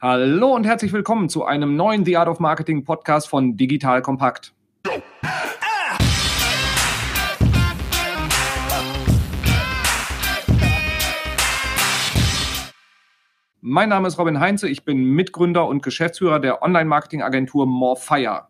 Hallo 0.00 0.54
und 0.54 0.64
herzlich 0.64 0.92
willkommen 0.92 1.28
zu 1.28 1.44
einem 1.44 1.74
neuen 1.74 2.04
The 2.04 2.18
Art 2.18 2.28
of 2.28 2.38
Marketing 2.38 2.84
Podcast 2.84 3.28
von 3.28 3.56
Digital 3.56 4.00
Kompakt. 4.00 4.54
Mein 13.60 13.88
Name 13.88 14.06
ist 14.06 14.20
Robin 14.20 14.38
Heinze, 14.38 14.68
ich 14.68 14.84
bin 14.84 15.02
Mitgründer 15.02 15.66
und 15.66 15.82
Geschäftsführer 15.82 16.38
der 16.38 16.62
Online-Marketing-Agentur 16.62 17.66
Morefire. 17.66 18.46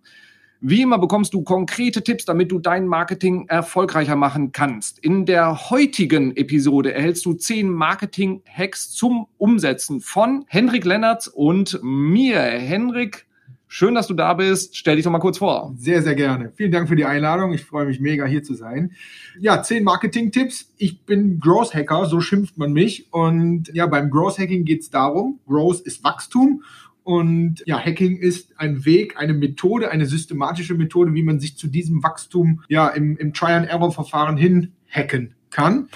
Wie 0.60 0.82
immer 0.82 0.98
bekommst 0.98 1.34
du 1.34 1.42
konkrete 1.42 2.02
Tipps, 2.02 2.24
damit 2.24 2.50
du 2.50 2.58
dein 2.58 2.88
Marketing 2.88 3.46
erfolgreicher 3.46 4.16
machen 4.16 4.50
kannst. 4.50 4.98
In 4.98 5.24
der 5.24 5.70
heutigen 5.70 6.36
Episode 6.36 6.92
erhältst 6.92 7.24
du 7.26 7.34
zehn 7.34 7.70
Marketing-Hacks 7.70 8.90
zum 8.90 9.28
Umsetzen 9.36 10.00
von 10.00 10.44
Henrik 10.48 10.84
Lennertz 10.84 11.28
und 11.28 11.78
mir. 11.84 12.40
Henrik, 12.40 13.26
schön, 13.68 13.94
dass 13.94 14.08
du 14.08 14.14
da 14.14 14.34
bist. 14.34 14.76
Stell 14.76 14.96
dich 14.96 15.04
doch 15.04 15.12
mal 15.12 15.20
kurz 15.20 15.38
vor. 15.38 15.74
Sehr, 15.76 16.02
sehr 16.02 16.16
gerne. 16.16 16.50
Vielen 16.56 16.72
Dank 16.72 16.88
für 16.88 16.96
die 16.96 17.04
Einladung. 17.04 17.52
Ich 17.52 17.64
freue 17.64 17.86
mich 17.86 18.00
mega, 18.00 18.26
hier 18.26 18.42
zu 18.42 18.54
sein. 18.54 18.90
Ja, 19.38 19.62
zehn 19.62 19.84
Marketing-Tipps. 19.84 20.72
Ich 20.76 21.02
bin 21.02 21.38
Growth 21.38 21.72
Hacker, 21.72 22.06
so 22.06 22.20
schimpft 22.20 22.58
man 22.58 22.72
mich. 22.72 23.12
Und 23.12 23.70
ja, 23.74 23.86
beim 23.86 24.10
Growth 24.10 24.40
Hacking 24.40 24.64
geht 24.64 24.80
es 24.80 24.90
darum, 24.90 25.38
Growth 25.46 25.82
ist 25.82 26.02
Wachstum 26.02 26.64
und 27.08 27.62
ja, 27.64 27.78
Hacking 27.78 28.18
ist 28.18 28.52
ein 28.58 28.84
Weg, 28.84 29.16
eine 29.16 29.32
Methode, 29.32 29.90
eine 29.90 30.04
systematische 30.04 30.74
Methode, 30.74 31.14
wie 31.14 31.22
man 31.22 31.40
sich 31.40 31.56
zu 31.56 31.66
diesem 31.66 32.02
Wachstum 32.02 32.60
ja 32.68 32.86
im, 32.88 33.16
im 33.16 33.32
Try-and-Error-Verfahren 33.32 34.36
hin 34.36 34.74
hacken 34.90 35.34
kann. 35.48 35.88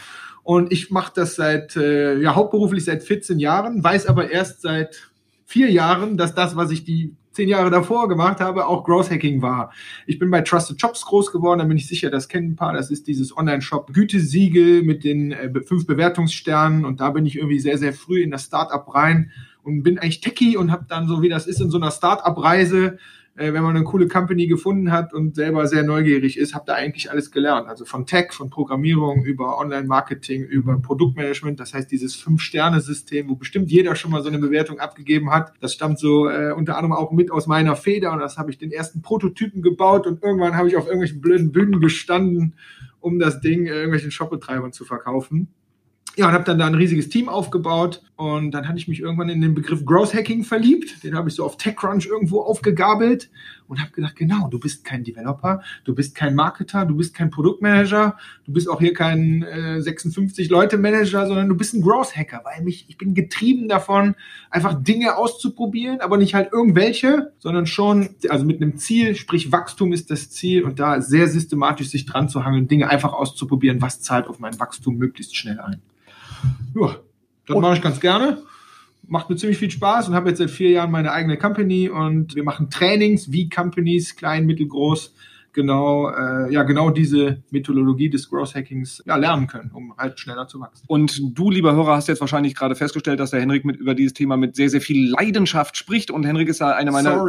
Und 0.42 0.72
ich 0.72 0.90
mache 0.90 1.12
das 1.14 1.34
seit, 1.34 1.76
äh, 1.76 2.18
ja, 2.18 2.34
hauptberuflich 2.34 2.86
seit 2.86 3.02
14 3.02 3.38
Jahren, 3.38 3.84
weiß 3.84 4.06
aber 4.06 4.30
erst 4.30 4.62
seit 4.62 5.12
vier 5.44 5.70
Jahren, 5.70 6.16
dass 6.16 6.34
das, 6.34 6.56
was 6.56 6.70
ich 6.70 6.82
die 6.84 7.14
zehn 7.32 7.50
Jahre 7.50 7.68
davor 7.68 8.08
gemacht 8.08 8.40
habe, 8.40 8.66
auch 8.66 8.82
Growth 8.82 9.10
Hacking 9.10 9.42
war. 9.42 9.70
Ich 10.06 10.18
bin 10.18 10.30
bei 10.30 10.40
Trusted 10.40 10.80
Shops 10.80 11.04
groß 11.04 11.30
geworden, 11.30 11.58
da 11.58 11.66
bin 11.66 11.76
ich 11.76 11.88
sicher, 11.88 12.08
das 12.08 12.28
kennen 12.28 12.52
ein 12.52 12.56
paar. 12.56 12.72
Das 12.72 12.90
ist 12.90 13.06
dieses 13.06 13.36
Online-Shop 13.36 13.92
Gütesiegel 13.92 14.82
mit 14.82 15.04
den 15.04 15.32
äh, 15.32 15.50
fünf 15.62 15.86
Bewertungssternen 15.86 16.86
und 16.86 17.00
da 17.00 17.10
bin 17.10 17.26
ich 17.26 17.36
irgendwie 17.36 17.60
sehr, 17.60 17.76
sehr 17.76 17.92
früh 17.92 18.22
in 18.22 18.30
das 18.30 18.44
Startup 18.44 18.94
rein 18.94 19.30
und 19.62 19.82
bin 19.82 19.98
eigentlich 19.98 20.20
Techie 20.20 20.56
und 20.56 20.70
habe 20.70 20.86
dann 20.88 21.08
so, 21.08 21.22
wie 21.22 21.28
das 21.28 21.46
ist 21.46 21.60
in 21.60 21.70
so 21.70 21.78
einer 21.78 21.90
Start-up-Reise, 21.90 22.98
äh, 23.34 23.52
wenn 23.54 23.62
man 23.62 23.74
eine 23.76 23.84
coole 23.84 24.08
Company 24.08 24.46
gefunden 24.46 24.92
hat 24.92 25.14
und 25.14 25.34
selber 25.34 25.66
sehr 25.66 25.82
neugierig 25.82 26.36
ist, 26.36 26.54
habe 26.54 26.64
da 26.66 26.74
eigentlich 26.74 27.10
alles 27.10 27.30
gelernt. 27.30 27.66
Also 27.66 27.84
von 27.86 28.04
Tech, 28.04 28.32
von 28.32 28.50
Programmierung 28.50 29.24
über 29.24 29.58
Online-Marketing, 29.58 30.44
über 30.44 30.78
Produktmanagement. 30.78 31.58
Das 31.58 31.72
heißt, 31.72 31.90
dieses 31.90 32.14
Fünf-Sterne-System, 32.14 33.30
wo 33.30 33.36
bestimmt 33.36 33.70
jeder 33.70 33.96
schon 33.96 34.10
mal 34.10 34.22
so 34.22 34.28
eine 34.28 34.38
Bewertung 34.38 34.80
abgegeben 34.80 35.30
hat, 35.30 35.54
das 35.60 35.72
stammt 35.72 35.98
so 35.98 36.28
äh, 36.28 36.52
unter 36.52 36.76
anderem 36.76 36.92
auch 36.92 37.10
mit 37.10 37.30
aus 37.30 37.46
meiner 37.46 37.74
Feder 37.74 38.12
und 38.12 38.18
das 38.18 38.36
habe 38.36 38.50
ich 38.50 38.58
den 38.58 38.70
ersten 38.70 39.00
Prototypen 39.00 39.62
gebaut 39.62 40.06
und 40.06 40.22
irgendwann 40.22 40.56
habe 40.56 40.68
ich 40.68 40.76
auf 40.76 40.84
irgendwelchen 40.84 41.22
blöden 41.22 41.52
Bühnen 41.52 41.80
gestanden, 41.80 42.54
um 43.00 43.18
das 43.18 43.40
Ding 43.40 43.66
irgendwelchen 43.66 44.10
Shopbetreibern 44.10 44.72
zu 44.72 44.84
verkaufen 44.84 45.48
ja, 46.16 46.28
und 46.28 46.34
habe 46.34 46.44
dann 46.44 46.58
da 46.58 46.66
ein 46.66 46.74
riesiges 46.74 47.08
Team 47.08 47.30
aufgebaut 47.30 48.02
und 48.16 48.50
dann 48.50 48.68
hatte 48.68 48.78
ich 48.78 48.86
mich 48.86 49.00
irgendwann 49.00 49.30
in 49.30 49.40
den 49.40 49.54
Begriff 49.54 49.84
Growth 49.86 50.12
Hacking 50.12 50.44
verliebt. 50.44 51.02
Den 51.02 51.16
habe 51.16 51.30
ich 51.30 51.34
so 51.34 51.44
auf 51.44 51.56
TechCrunch 51.56 52.06
irgendwo 52.06 52.42
aufgegabelt 52.42 53.30
und 53.66 53.80
habe 53.80 53.92
gedacht, 53.92 54.16
genau, 54.16 54.48
du 54.48 54.58
bist 54.58 54.84
kein 54.84 55.04
Developer, 55.04 55.62
du 55.84 55.94
bist 55.94 56.14
kein 56.14 56.34
Marketer, 56.34 56.84
du 56.84 56.96
bist 56.96 57.14
kein 57.14 57.30
Produktmanager, 57.30 58.18
du 58.44 58.52
bist 58.52 58.68
auch 58.68 58.80
hier 58.80 58.92
kein 58.92 59.42
äh, 59.42 59.80
56 59.80 60.50
Leute 60.50 60.76
Manager, 60.76 61.26
sondern 61.26 61.48
du 61.48 61.56
bist 61.56 61.72
ein 61.72 61.80
Growth 61.80 62.14
Hacker, 62.14 62.42
weil 62.44 62.62
mich 62.62 62.84
ich 62.88 62.98
bin 62.98 63.14
getrieben 63.14 63.68
davon, 63.68 64.14
einfach 64.50 64.74
Dinge 64.82 65.16
auszuprobieren, 65.16 66.02
aber 66.02 66.18
nicht 66.18 66.34
halt 66.34 66.52
irgendwelche, 66.52 67.32
sondern 67.38 67.64
schon 67.64 68.10
also 68.28 68.44
mit 68.44 68.60
einem 68.60 68.76
Ziel, 68.76 69.16
sprich 69.16 69.50
Wachstum 69.50 69.94
ist 69.94 70.10
das 70.10 70.28
Ziel 70.28 70.64
und 70.64 70.78
da 70.78 71.00
sehr 71.00 71.26
systematisch 71.26 71.88
sich 71.88 72.04
dran 72.04 72.28
zu 72.28 72.44
hangeln, 72.44 72.68
Dinge 72.68 72.90
einfach 72.90 73.14
auszuprobieren, 73.14 73.80
was 73.80 74.02
zahlt 74.02 74.26
auf 74.26 74.38
mein 74.38 74.60
Wachstum 74.60 74.98
möglichst 74.98 75.34
schnell 75.34 75.58
ein. 75.58 75.80
Ja, 76.74 76.96
das 77.46 77.58
mache 77.58 77.74
ich 77.74 77.82
ganz 77.82 78.00
gerne. 78.00 78.42
Macht 79.06 79.28
mir 79.28 79.36
ziemlich 79.36 79.58
viel 79.58 79.70
Spaß 79.70 80.08
und 80.08 80.14
habe 80.14 80.28
jetzt 80.28 80.38
seit 80.38 80.50
vier 80.50 80.70
Jahren 80.70 80.90
meine 80.90 81.12
eigene 81.12 81.36
Company 81.36 81.88
und 81.88 82.34
wir 82.34 82.44
machen 82.44 82.70
Trainings 82.70 83.32
wie 83.32 83.48
Companies, 83.48 84.16
klein, 84.16 84.46
mittelgroß, 84.46 85.14
genau, 85.52 86.10
äh, 86.10 86.52
ja, 86.52 86.62
genau 86.62 86.90
diese 86.90 87.42
Methodologie 87.50 88.10
des 88.10 88.28
Growth 88.28 88.54
Hackings 88.54 89.02
ja, 89.06 89.16
lernen 89.16 89.46
können, 89.46 89.70
um 89.72 89.94
halt 89.96 90.18
schneller 90.18 90.46
zu 90.46 90.60
wachsen. 90.60 90.84
Und 90.86 91.20
du, 91.38 91.50
lieber 91.50 91.74
Hörer, 91.74 91.96
hast 91.96 92.08
jetzt 92.08 92.20
wahrscheinlich 92.20 92.54
gerade 92.54 92.74
festgestellt, 92.74 93.20
dass 93.20 93.30
der 93.30 93.40
Henrik 93.40 93.64
mit 93.64 93.76
über 93.76 93.94
dieses 93.94 94.14
Thema 94.14 94.36
mit 94.36 94.56
sehr, 94.56 94.70
sehr 94.70 94.80
viel 94.80 95.10
Leidenschaft 95.10 95.76
spricht. 95.76 96.10
Und 96.10 96.24
Henrik 96.24 96.48
ist 96.48 96.60
ja 96.60 96.70
einer 96.70 96.92
meiner, 96.92 97.24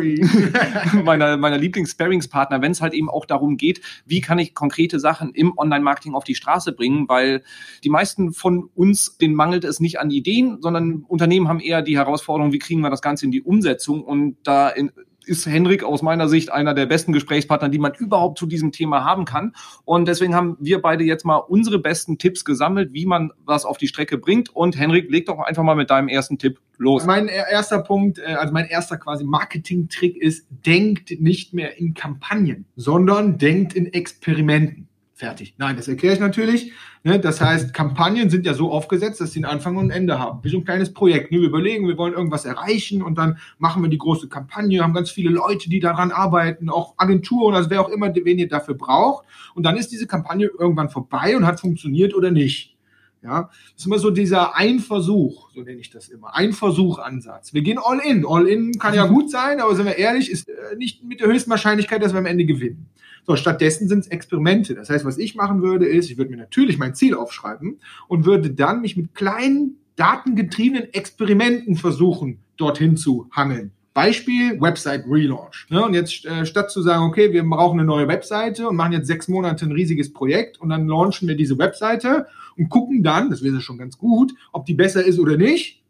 meiner, 1.03 1.38
meiner 1.38 1.57
Lieblings-Sparringspartner, 1.57 2.61
wenn 2.61 2.72
es 2.72 2.81
halt 2.81 2.94
eben 2.94 3.09
auch 3.09 3.25
darum 3.25 3.57
geht, 3.57 3.81
wie 4.06 4.22
kann 4.22 4.40
ich 4.40 4.53
konkrete 4.53 5.00
Sachen 5.00 5.31
im 5.34 5.57
Online-Marketing 5.57 6.13
auf 6.13 6.23
die 6.23 6.35
Straße 6.35 6.72
bringen, 6.72 7.07
weil 7.07 7.44
die 7.84 7.90
meisten 7.90 8.34
von 8.34 8.69
uns, 8.75 9.17
denen 9.17 9.35
mangelt 9.35 9.63
es 9.63 9.79
nicht 9.79 10.00
an 10.00 10.09
Ideen, 10.11 10.57
sondern 10.61 11.03
Unternehmen 11.07 11.47
haben 11.47 11.59
eher 11.59 11.81
die 11.81 11.97
Herausforderung, 11.97 12.53
wie 12.53 12.59
kriegen 12.59 12.81
wir 12.81 12.90
das 12.90 13.01
Ganze 13.01 13.25
in 13.25 13.31
die 13.31 13.41
Umsetzung 13.41 14.03
und 14.03 14.38
da 14.44 14.69
in, 14.69 14.91
ist 15.25 15.45
Henrik 15.45 15.84
aus 15.84 16.01
meiner 16.01 16.28
Sicht 16.28 16.51
einer 16.51 16.73
der 16.73 16.85
besten 16.85 17.13
Gesprächspartner, 17.13 17.69
die 17.69 17.79
man 17.79 17.94
überhaupt 17.94 18.38
zu 18.38 18.45
diesem 18.45 18.72
Thema 18.72 19.03
haben 19.03 19.25
kann. 19.25 19.53
Und 19.85 20.07
deswegen 20.07 20.35
haben 20.35 20.57
wir 20.59 20.81
beide 20.81 21.03
jetzt 21.03 21.25
mal 21.25 21.38
unsere 21.38 21.79
besten 21.79 22.17
Tipps 22.17 22.45
gesammelt, 22.45 22.94
wie 22.94 23.06
man 23.06 23.31
was 23.45 23.66
auf 23.66 23.78
die 23.78 23.88
Strecke 23.88 24.17
bringt. 24.17 24.56
Und 24.56 24.78
Henrik, 24.78 25.09
leg 25.09 25.25
doch 25.25 25.39
einfach 25.39 25.63
mal 25.63 25.75
mit 25.75 25.89
deinem 25.89 26.07
ersten 26.07 26.38
Tipp 26.38 26.59
los. 26.78 27.06
Mein 27.06 27.28
erster 27.28 27.79
Punkt, 27.79 28.19
äh, 28.19 28.34
also 28.34 28.53
mein 28.53 28.66
erster 28.66 28.97
quasi 28.97 29.23
Marketing-Trick 29.23 30.17
ist, 30.17 30.45
denkt 30.66 31.19
nicht 31.19 31.53
mehr 31.53 31.78
in 31.78 31.94
Kampagnen, 31.94 32.66
sondern 32.75 33.38
denkt 33.38 33.73
in 33.73 33.91
Experimenten. 33.91 34.88
Fertig. 35.16 35.53
Nein, 35.59 35.75
das 35.75 35.88
erkläre 35.88 36.16
ich 36.16 36.19
natürlich. 36.19 36.72
Ne? 37.03 37.19
Das 37.19 37.40
heißt, 37.40 37.72
Kampagnen 37.72 38.31
sind 38.31 38.47
ja 38.47 38.56
so 38.56 38.72
aufgesetzt, 38.72 39.22
dass 39.22 39.31
sie 39.31 39.44
einen 39.44 39.51
Anfang 39.51 39.78
und 39.78 39.88
ein 39.88 39.91
Ende 39.91 40.18
haben. 40.18 40.44
Wie 40.44 40.50
so 40.50 40.57
ein 40.57 40.66
kleines 40.66 40.91
Projekt. 40.91 41.31
Ne? 41.31 41.40
Wir 41.40 41.50
überlegen, 41.50 41.88
wir 41.88 41.97
wollen 42.00 42.13
irgendwas 42.13 42.46
erreichen 42.46 43.03
und 43.03 43.16
dann 43.19 43.38
machen 43.59 43.84
wir 43.84 43.90
die 43.90 44.00
große 44.00 44.28
Kampagne, 44.28 44.81
haben 44.81 44.94
ganz 44.94 45.12
viele 45.12 45.29
Leute, 45.29 45.69
die 45.69 45.79
daran 45.79 46.12
arbeiten, 46.12 46.69
auch 46.69 46.96
Agenturen, 46.97 47.53
also 47.53 47.69
wer 47.69 47.81
auch 47.81 47.90
immer, 47.90 48.13
wen 48.13 48.40
ihr 48.40 48.47
dafür 48.47 48.73
braucht. 48.73 49.25
Und 49.53 49.63
dann 49.63 49.78
ist 49.78 49.91
diese 49.91 50.07
Kampagne 50.07 50.50
irgendwann 50.59 50.90
vorbei 50.90 51.38
und 51.38 51.46
hat 51.46 51.59
funktioniert 51.59 52.16
oder 52.16 52.31
nicht. 52.31 52.73
Ja, 53.22 53.44
das 53.44 53.53
ist 53.78 53.85
immer 53.85 54.00
so 54.00 54.09
dieser 54.09 54.57
Ein-Versuch, 54.57 55.52
so 55.52 55.62
nenne 55.62 55.79
ich 55.79 55.90
das 55.90 56.09
immer. 56.09 56.35
Ein-Versuch-Ansatz. 56.35 57.53
Wir 57.53 57.62
gehen 57.62 57.79
all 57.81 58.00
in. 58.00 58.25
All 58.28 58.47
in 58.47 58.73
kann 58.79 58.94
ja 58.94 59.06
gut 59.06 59.31
sein, 59.31 59.62
aber 59.62 59.73
sind 59.75 59.85
wir 59.85 59.97
ehrlich, 59.97 60.29
ist 60.29 60.50
äh, 60.50 60.75
nicht 60.75 61.06
mit 61.06 61.22
der 61.22 61.28
höchsten 61.28 61.50
Wahrscheinlichkeit, 61.50 62.03
dass 62.03 62.12
wir 62.12 62.19
am 62.19 62.25
Ende 62.25 62.44
gewinnen. 62.44 62.90
So, 63.25 63.35
stattdessen 63.35 63.88
sind 63.88 64.00
es 64.00 64.07
Experimente. 64.07 64.75
Das 64.75 64.89
heißt, 64.89 65.06
was 65.06 65.17
ich 65.17 65.35
machen 65.35 65.61
würde, 65.61 65.85
ist, 65.85 66.11
ich 66.11 66.17
würde 66.17 66.31
mir 66.31 66.38
natürlich 66.38 66.78
mein 66.78 66.94
Ziel 66.94 67.16
aufschreiben 67.16 67.79
und 68.07 68.25
würde 68.25 68.51
dann 68.51 68.81
mich 68.81 68.97
mit 68.97 69.16
kleinen 69.16 69.78
datengetriebenen 69.95 70.94
Experimenten 70.94 71.75
versuchen, 71.75 72.39
dorthin 72.57 72.97
zu 72.97 73.29
hangeln. 73.31 73.72
Beispiel 73.94 74.59
Website 74.59 75.06
Relaunch. 75.07 75.67
Ja, 75.69 75.85
und 75.85 75.94
jetzt 75.94 76.25
äh, 76.25 76.45
statt 76.45 76.72
zu 76.72 76.81
sagen, 76.81 77.03
okay, 77.03 77.31
wir 77.31 77.44
brauchen 77.44 77.79
eine 77.79 77.88
neue 77.88 78.07
Webseite 78.07 78.67
und 78.67 78.75
machen 78.75 78.94
jetzt 78.94 79.07
sechs 79.07 79.28
Monate 79.28 79.66
ein 79.66 79.72
riesiges 79.72 80.11
Projekt 80.11 80.59
und 80.59 80.69
dann 80.69 80.88
launchen 80.88 81.28
wir 81.28 81.35
diese 81.35 81.59
Webseite 81.59 82.25
und 82.57 82.69
gucken 82.69 83.03
dann, 83.03 83.29
das 83.29 83.44
wäre 83.44 83.61
schon 83.61 83.78
ganz 83.78 83.97
gut, 83.97 84.34
ob 84.51 84.66
die 84.66 84.73
besser 84.73 85.05
ist 85.05 85.19
oder 85.19 85.38
nicht. 85.38 85.84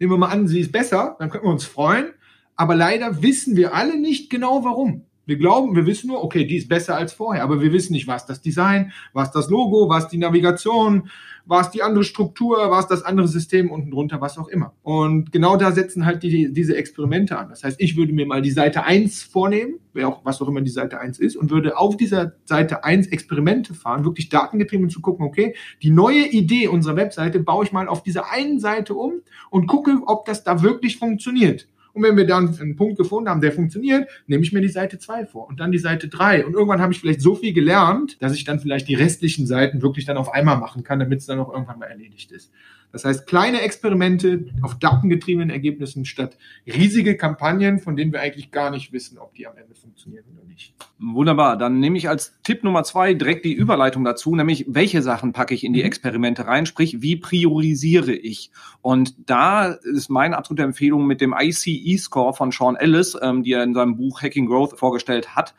Nehmen 0.00 0.12
wir 0.12 0.18
mal 0.18 0.30
an, 0.30 0.48
sie 0.48 0.60
ist 0.60 0.72
besser, 0.72 1.16
dann 1.20 1.30
können 1.30 1.44
wir 1.44 1.50
uns 1.50 1.64
freuen. 1.64 2.06
Aber 2.56 2.74
leider 2.74 3.22
wissen 3.22 3.56
wir 3.56 3.74
alle 3.74 3.98
nicht 3.98 4.30
genau 4.30 4.64
warum. 4.64 5.02
Wir 5.26 5.36
glauben, 5.36 5.74
wir 5.74 5.86
wissen 5.86 6.08
nur, 6.08 6.22
okay, 6.22 6.44
die 6.44 6.56
ist 6.56 6.68
besser 6.68 6.96
als 6.96 7.12
vorher, 7.12 7.42
aber 7.42 7.60
wir 7.60 7.72
wissen 7.72 7.92
nicht, 7.92 8.06
was 8.06 8.26
das 8.26 8.40
Design, 8.40 8.92
was 9.12 9.30
das 9.30 9.48
Logo, 9.48 9.88
was 9.88 10.08
die 10.08 10.18
Navigation, 10.18 11.08
was 11.46 11.70
die 11.70 11.82
andere 11.82 12.04
Struktur, 12.04 12.70
was 12.70 12.88
das 12.88 13.02
andere 13.02 13.28
System 13.28 13.70
unten 13.70 13.90
drunter, 13.90 14.20
was 14.20 14.38
auch 14.38 14.48
immer. 14.48 14.72
Und 14.82 15.30
genau 15.32 15.56
da 15.56 15.72
setzen 15.72 16.06
halt 16.06 16.22
die, 16.22 16.52
diese 16.52 16.76
Experimente 16.76 17.38
an. 17.38 17.50
Das 17.50 17.64
heißt, 17.64 17.80
ich 17.80 17.96
würde 17.96 18.12
mir 18.12 18.26
mal 18.26 18.42
die 18.42 18.50
Seite 18.50 18.84
1 18.84 19.22
vornehmen, 19.22 19.74
wer 19.92 20.08
auch, 20.08 20.24
was 20.24 20.40
auch 20.40 20.48
immer 20.48 20.62
die 20.62 20.70
Seite 20.70 21.00
1 21.00 21.18
ist, 21.18 21.36
und 21.36 21.50
würde 21.50 21.76
auf 21.76 21.96
dieser 21.96 22.32
Seite 22.44 22.84
1 22.84 23.08
Experimente 23.08 23.74
fahren, 23.74 24.04
wirklich 24.04 24.28
datengetrieben 24.28 24.88
zu 24.88 25.00
gucken, 25.00 25.26
okay, 25.26 25.54
die 25.82 25.90
neue 25.90 26.26
Idee 26.26 26.68
unserer 26.68 26.96
Webseite 26.96 27.40
baue 27.40 27.64
ich 27.64 27.72
mal 27.72 27.88
auf 27.88 28.02
dieser 28.02 28.30
einen 28.30 28.58
Seite 28.58 28.94
um 28.94 29.20
und 29.50 29.66
gucke, 29.66 30.00
ob 30.06 30.24
das 30.24 30.44
da 30.44 30.62
wirklich 30.62 30.98
funktioniert. 30.98 31.68
Und 31.94 32.02
wenn 32.02 32.16
wir 32.16 32.26
dann 32.26 32.58
einen 32.58 32.76
Punkt 32.76 32.98
gefunden 32.98 33.30
haben, 33.30 33.40
der 33.40 33.52
funktioniert, 33.52 34.08
nehme 34.26 34.42
ich 34.42 34.52
mir 34.52 34.60
die 34.60 34.68
Seite 34.68 34.98
2 34.98 35.26
vor 35.26 35.48
und 35.48 35.60
dann 35.60 35.72
die 35.72 35.78
Seite 35.78 36.08
3. 36.08 36.44
Und 36.44 36.54
irgendwann 36.54 36.80
habe 36.80 36.92
ich 36.92 37.00
vielleicht 37.00 37.20
so 37.20 37.36
viel 37.36 37.52
gelernt, 37.52 38.20
dass 38.20 38.34
ich 38.34 38.44
dann 38.44 38.58
vielleicht 38.58 38.88
die 38.88 38.94
restlichen 38.94 39.46
Seiten 39.46 39.80
wirklich 39.80 40.04
dann 40.04 40.16
auf 40.16 40.32
einmal 40.32 40.58
machen 40.58 40.82
kann, 40.82 40.98
damit 40.98 41.20
es 41.20 41.26
dann 41.26 41.38
auch 41.38 41.52
irgendwann 41.52 41.78
mal 41.78 41.86
erledigt 41.86 42.32
ist. 42.32 42.50
Das 42.94 43.04
heißt, 43.04 43.26
kleine 43.26 43.60
Experimente 43.60 44.46
auf 44.62 44.78
datengetriebenen 44.78 45.50
Ergebnissen 45.50 46.04
statt 46.04 46.38
riesige 46.64 47.16
Kampagnen, 47.16 47.80
von 47.80 47.96
denen 47.96 48.12
wir 48.12 48.20
eigentlich 48.20 48.52
gar 48.52 48.70
nicht 48.70 48.92
wissen, 48.92 49.18
ob 49.18 49.34
die 49.34 49.48
am 49.48 49.56
Ende 49.56 49.74
funktionieren 49.74 50.24
oder 50.32 50.44
nicht. 50.44 50.74
Wunderbar. 51.00 51.56
Dann 51.56 51.80
nehme 51.80 51.98
ich 51.98 52.08
als 52.08 52.38
Tipp 52.44 52.62
Nummer 52.62 52.84
zwei 52.84 53.12
direkt 53.14 53.44
die 53.46 53.52
Überleitung 53.52 54.04
dazu, 54.04 54.36
nämlich 54.36 54.66
welche 54.68 55.02
Sachen 55.02 55.32
packe 55.32 55.54
ich 55.54 55.64
in 55.64 55.72
die 55.72 55.80
mhm. 55.80 55.86
Experimente 55.86 56.46
rein, 56.46 56.66
sprich, 56.66 57.02
wie 57.02 57.16
priorisiere 57.16 58.12
ich? 58.12 58.52
Und 58.80 59.28
da 59.28 59.72
ist 59.72 60.08
meine 60.08 60.38
absolute 60.38 60.62
Empfehlung 60.62 61.04
mit 61.04 61.20
dem 61.20 61.34
ICE-Score 61.36 62.32
von 62.32 62.52
Sean 62.52 62.76
Ellis, 62.76 63.18
ähm, 63.20 63.42
die 63.42 63.54
er 63.54 63.64
in 63.64 63.74
seinem 63.74 63.96
Buch 63.96 64.22
Hacking 64.22 64.46
Growth 64.46 64.78
vorgestellt 64.78 65.34
hat 65.34 65.56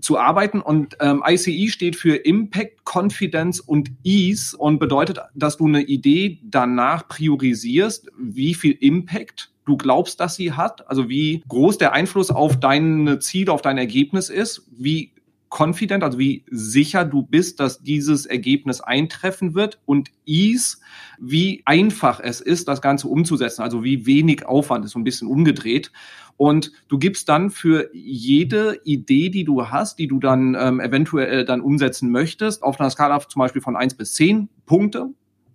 zu 0.00 0.18
arbeiten. 0.18 0.60
Und 0.60 0.96
ähm, 1.00 1.22
ICE 1.26 1.68
steht 1.68 1.96
für 1.96 2.16
Impact, 2.16 2.80
Confidence 2.84 3.60
und 3.60 3.90
Ease 4.04 4.56
und 4.56 4.78
bedeutet, 4.78 5.18
dass 5.34 5.56
du 5.56 5.66
eine 5.66 5.82
Idee 5.82 6.38
danach 6.42 7.08
priorisierst, 7.08 8.10
wie 8.18 8.54
viel 8.54 8.72
Impact 8.80 9.50
du 9.64 9.76
glaubst, 9.76 10.20
dass 10.20 10.34
sie 10.34 10.52
hat, 10.52 10.88
also 10.88 11.08
wie 11.08 11.42
groß 11.48 11.78
der 11.78 11.92
Einfluss 11.92 12.30
auf 12.30 12.58
deine 12.58 13.20
Ziele, 13.20 13.52
auf 13.52 13.62
dein 13.62 13.78
Ergebnis 13.78 14.28
ist, 14.28 14.66
wie 14.76 15.12
confident, 15.52 16.02
also 16.02 16.18
wie 16.18 16.44
sicher 16.50 17.04
du 17.04 17.22
bist, 17.22 17.60
dass 17.60 17.82
dieses 17.82 18.24
Ergebnis 18.24 18.80
eintreffen 18.80 19.54
wird 19.54 19.78
und 19.84 20.10
Ease, 20.24 20.78
wie 21.20 21.62
einfach 21.66 22.20
es 22.20 22.40
ist, 22.40 22.68
das 22.68 22.80
Ganze 22.80 23.08
umzusetzen, 23.08 23.62
also 23.62 23.84
wie 23.84 24.06
wenig 24.06 24.46
Aufwand 24.46 24.84
ist, 24.84 24.92
so 24.92 24.98
ein 24.98 25.04
bisschen 25.04 25.28
umgedreht. 25.28 25.92
Und 26.38 26.72
du 26.88 26.98
gibst 26.98 27.28
dann 27.28 27.50
für 27.50 27.90
jede 27.92 28.80
Idee, 28.84 29.28
die 29.28 29.44
du 29.44 29.68
hast, 29.68 29.98
die 29.98 30.08
du 30.08 30.18
dann 30.18 30.56
ähm, 30.58 30.80
eventuell 30.80 31.44
dann 31.44 31.60
umsetzen 31.60 32.10
möchtest, 32.10 32.62
auf 32.62 32.80
einer 32.80 32.90
Skala 32.90 33.20
zum 33.28 33.40
Beispiel 33.40 33.62
von 33.62 33.76
eins 33.76 33.94
bis 33.94 34.14
zehn 34.14 34.48
Punkte, 34.64 35.10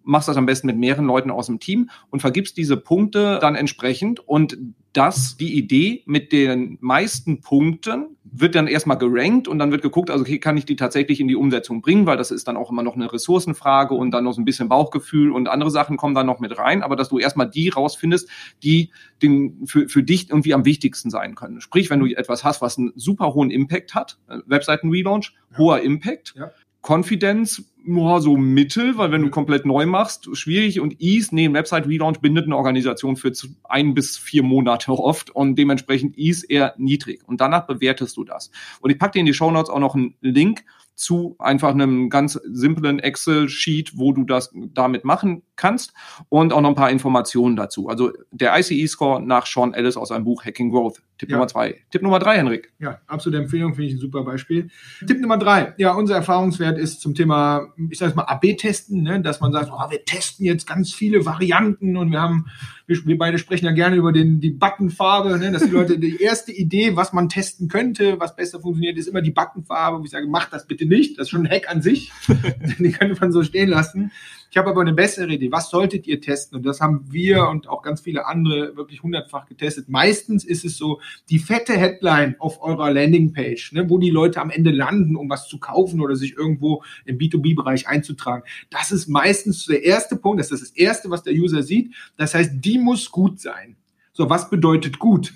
machst 0.08 0.28
das 0.28 0.38
am 0.38 0.46
besten 0.46 0.68
mit 0.68 0.78
mehreren 0.78 1.06
Leuten 1.06 1.30
aus 1.30 1.48
dem 1.48 1.60
Team 1.60 1.90
und 2.10 2.22
vergibst 2.22 2.58
diese 2.58 2.78
Punkte 2.78 3.38
dann 3.42 3.56
entsprechend 3.56 4.20
und 4.20 4.58
das, 4.94 5.38
die 5.38 5.56
Idee 5.56 6.02
mit 6.08 6.32
den 6.32 6.80
meisten 6.82 7.42
Punkten 7.42 8.18
wird 8.24 8.56
dann 8.56 8.68
erstmal 8.68 8.98
gerankt 8.98 9.48
und 9.48 9.60
dann 9.60 9.72
wird 9.72 9.84
geguckt, 9.84 10.10
also 10.10 10.24
okay, 10.24 10.40
kann 10.40 10.58
ich 10.58 10.66
die 10.66 10.76
tatsächlich 10.76 11.20
in 11.20 11.28
die 11.28 11.36
Umsetzung 11.36 11.82
bringen, 11.82 12.08
weil 12.08 12.18
das 12.18 12.32
ist 12.32 12.48
dann 12.48 12.58
auch 12.58 12.72
immer 12.72 12.82
noch 12.82 12.96
eine 12.96 13.12
Ressourcenfrage 13.12 13.94
und 13.94 14.12
dann 14.12 14.24
noch 14.24 14.34
so 14.34 14.42
ein 14.42 14.46
bisschen 14.46 14.70
Bauchgefühl 14.70 15.32
und 15.32 15.50
andere 15.50 15.70
Sachen 15.70 15.98
kommen 15.98 16.16
dann 16.16 16.26
noch 16.26 16.40
mit 16.40 16.58
rein, 16.58 16.82
aber 16.82 16.96
dass 16.96 17.10
du 17.10 17.20
erstmal 17.20 17.50
die 17.50 17.70
rausfindest, 17.70 18.28
die 18.64 18.92
den, 19.22 19.68
für, 19.68 19.88
für 19.88 20.02
dich 20.02 20.30
irgendwie 20.30 20.54
am 20.54 20.66
wichtigsten 20.66 21.10
sein 21.10 21.36
können. 21.36 21.62
Sprich, 21.62 21.90
wenn 21.90 22.00
du 22.00 22.08
etwas 22.08 22.44
hast, 22.44 22.62
was 22.62 22.78
einen 22.78 22.92
super 22.96 23.34
hohen 23.34 23.52
Impact 23.52 23.94
hat, 23.94 24.18
äh, 24.28 24.40
Webseiten-Relaunch, 24.48 25.36
ja. 25.52 25.58
hoher 25.58 25.82
Impact, 25.82 26.34
ja. 26.36 26.52
Confidence, 26.82 27.66
ja, 27.88 28.20
so 28.20 28.36
mittel, 28.36 28.98
weil 28.98 29.12
wenn 29.12 29.22
du 29.22 29.30
komplett 29.30 29.66
neu 29.66 29.86
machst, 29.86 30.30
schwierig 30.34 30.80
und 30.80 31.02
Ease, 31.02 31.34
nee, 31.34 31.46
ein 31.46 31.54
Website-Relaunch 31.54 32.20
bindet 32.20 32.46
eine 32.46 32.58
Organisation 32.58 33.16
für 33.16 33.32
ein 33.64 33.94
bis 33.94 34.18
vier 34.18 34.44
Monate 34.44 34.92
oft 34.92 35.30
und 35.30 35.56
dementsprechend 35.56 36.18
Ease 36.18 36.46
eher 36.48 36.74
niedrig. 36.78 37.22
Und 37.26 37.42
danach 37.42 37.66
bewertest 37.66 38.18
du 38.18 38.24
das. 38.24 38.52
Und 38.82 38.92
ich 38.92 39.00
packe 39.00 39.14
dir 39.14 39.20
in 39.22 39.26
die 39.26 39.34
Show 39.34 39.52
Notes 39.52 39.70
auch 39.70 39.80
noch 39.80 39.96
einen 39.96 40.16
Link 40.22 40.66
zu 40.98 41.36
einfach 41.38 41.70
einem 41.70 42.10
ganz 42.10 42.34
simplen 42.52 42.98
Excel-Sheet, 42.98 43.98
wo 43.98 44.14
du 44.14 44.24
das 44.24 44.52
damit 44.74 45.06
machen 45.06 45.44
kannst 45.56 45.94
und 46.28 46.52
auch 46.54 46.62
noch 46.62 46.70
ein 46.70 46.76
paar 46.76 46.90
Informationen 46.90 47.56
dazu. 47.56 47.88
Also 47.88 48.12
der 48.32 48.58
ICE-Score 48.58 49.22
nach 49.22 49.46
Sean 49.46 49.74
Ellis 49.74 49.96
aus 49.96 50.12
einem 50.12 50.26
Buch 50.26 50.44
Hacking 50.44 50.72
Growth. 50.72 51.02
Tipp 51.18 51.30
ja. 51.30 51.38
Nummer 51.38 51.48
zwei. 51.48 51.82
Tipp 51.92 52.02
Nummer 52.02 52.20
drei, 52.20 52.38
Henrik. 52.38 52.72
Ja, 52.80 53.00
absolute 53.08 53.42
Empfehlung, 53.42 53.74
finde 53.74 53.90
ich 53.90 53.96
ein 53.96 54.00
super 54.00 54.24
Beispiel. 54.24 54.70
Tipp 55.06 55.20
Nummer 55.20 55.38
drei. 55.38 55.74
Ja, 55.78 55.94
unser 55.94 56.16
Erfahrungswert 56.16 56.78
ist 56.78 57.02
zum 57.02 57.16
Thema, 57.16 57.74
ich 57.90 57.98
sage 57.98 58.16
mal, 58.16 58.24
AB-Testen, 58.24 59.02
ne? 59.02 59.22
dass 59.22 59.40
man 59.40 59.52
sagt, 59.52 59.72
oh, 59.72 59.90
wir 59.90 60.04
testen 60.06 60.46
jetzt 60.46 60.68
ganz 60.68 60.94
viele 60.94 61.26
Varianten 61.26 61.98
und 61.98 62.12
wir 62.12 62.22
haben, 62.22 62.48
wir, 62.86 62.98
wir 63.06 63.18
beide 63.18 63.40
sprechen 63.40 63.66
ja 63.66 63.72
gerne 63.72 63.96
über 63.96 64.12
den, 64.12 64.40
die 64.40 64.52
Buttonfarbe, 64.52 65.40
ne? 65.40 65.52
dass 65.52 65.64
die 65.64 65.72
Leute, 65.72 65.98
die 65.98 66.22
erste 66.22 66.52
Idee, 66.52 66.96
was 66.96 67.14
man 67.14 67.30
testen 67.30 67.68
könnte, 67.68 68.20
was 68.20 68.36
besser 68.36 68.60
funktioniert, 68.60 68.98
ist 68.98 69.08
immer 69.08 69.22
die 69.22 69.32
Buttonfarbe. 69.32 70.00
Wo 70.00 70.04
ich 70.04 70.12
sage, 70.12 70.28
mach 70.28 70.50
das 70.50 70.68
bitte 70.68 70.87
nicht. 70.88 71.18
Das 71.18 71.28
ist 71.28 71.30
schon 71.32 71.46
ein 71.46 71.52
Hack 71.52 71.70
an 71.70 71.82
sich. 71.82 72.12
Den 72.80 72.92
könnte 72.92 73.20
man 73.20 73.32
so 73.32 73.44
stehen 73.44 73.70
lassen. 73.70 74.12
Ich 74.50 74.56
habe 74.56 74.70
aber 74.70 74.82
eine 74.82 74.94
bessere 74.94 75.34
Idee. 75.34 75.52
Was 75.52 75.70
solltet 75.70 76.08
ihr 76.08 76.22
testen? 76.22 76.58
Und 76.58 76.66
das 76.66 76.80
haben 76.80 77.06
wir 77.12 77.48
und 77.50 77.68
auch 77.68 77.82
ganz 77.82 78.02
viele 78.02 78.26
andere 78.26 78.78
wirklich 78.78 79.04
hundertfach 79.04 79.46
getestet. 79.46 79.90
Meistens 79.90 80.46
ist 80.46 80.64
es 80.64 80.78
so, 80.78 81.02
die 81.30 81.40
fette 81.40 81.74
Headline 81.74 82.36
auf 82.40 82.62
eurer 82.62 82.92
Landingpage, 82.92 83.74
ne, 83.74 83.90
wo 83.90 83.98
die 83.98 84.10
Leute 84.10 84.40
am 84.42 84.50
Ende 84.50 84.72
landen, 84.72 85.18
um 85.18 85.30
was 85.30 85.48
zu 85.48 85.60
kaufen 85.60 86.00
oder 86.00 86.16
sich 86.16 86.38
irgendwo 86.38 86.84
im 87.06 87.18
B2B-Bereich 87.18 87.88
einzutragen. 87.88 88.44
Das 88.70 88.92
ist 88.92 89.08
meistens 89.08 89.66
der 89.66 89.84
erste 89.84 90.16
Punkt. 90.16 90.40
Das 90.40 90.52
ist 90.52 90.62
das 90.62 90.72
erste, 90.72 91.10
was 91.10 91.24
der 91.24 91.34
User 91.34 91.62
sieht. 91.62 91.94
Das 92.16 92.34
heißt, 92.34 92.54
die 92.54 92.78
muss 92.80 93.12
gut 93.12 93.42
sein. 93.42 93.76
So, 94.14 94.30
was 94.30 94.50
bedeutet 94.50 94.98
gut? 94.98 95.34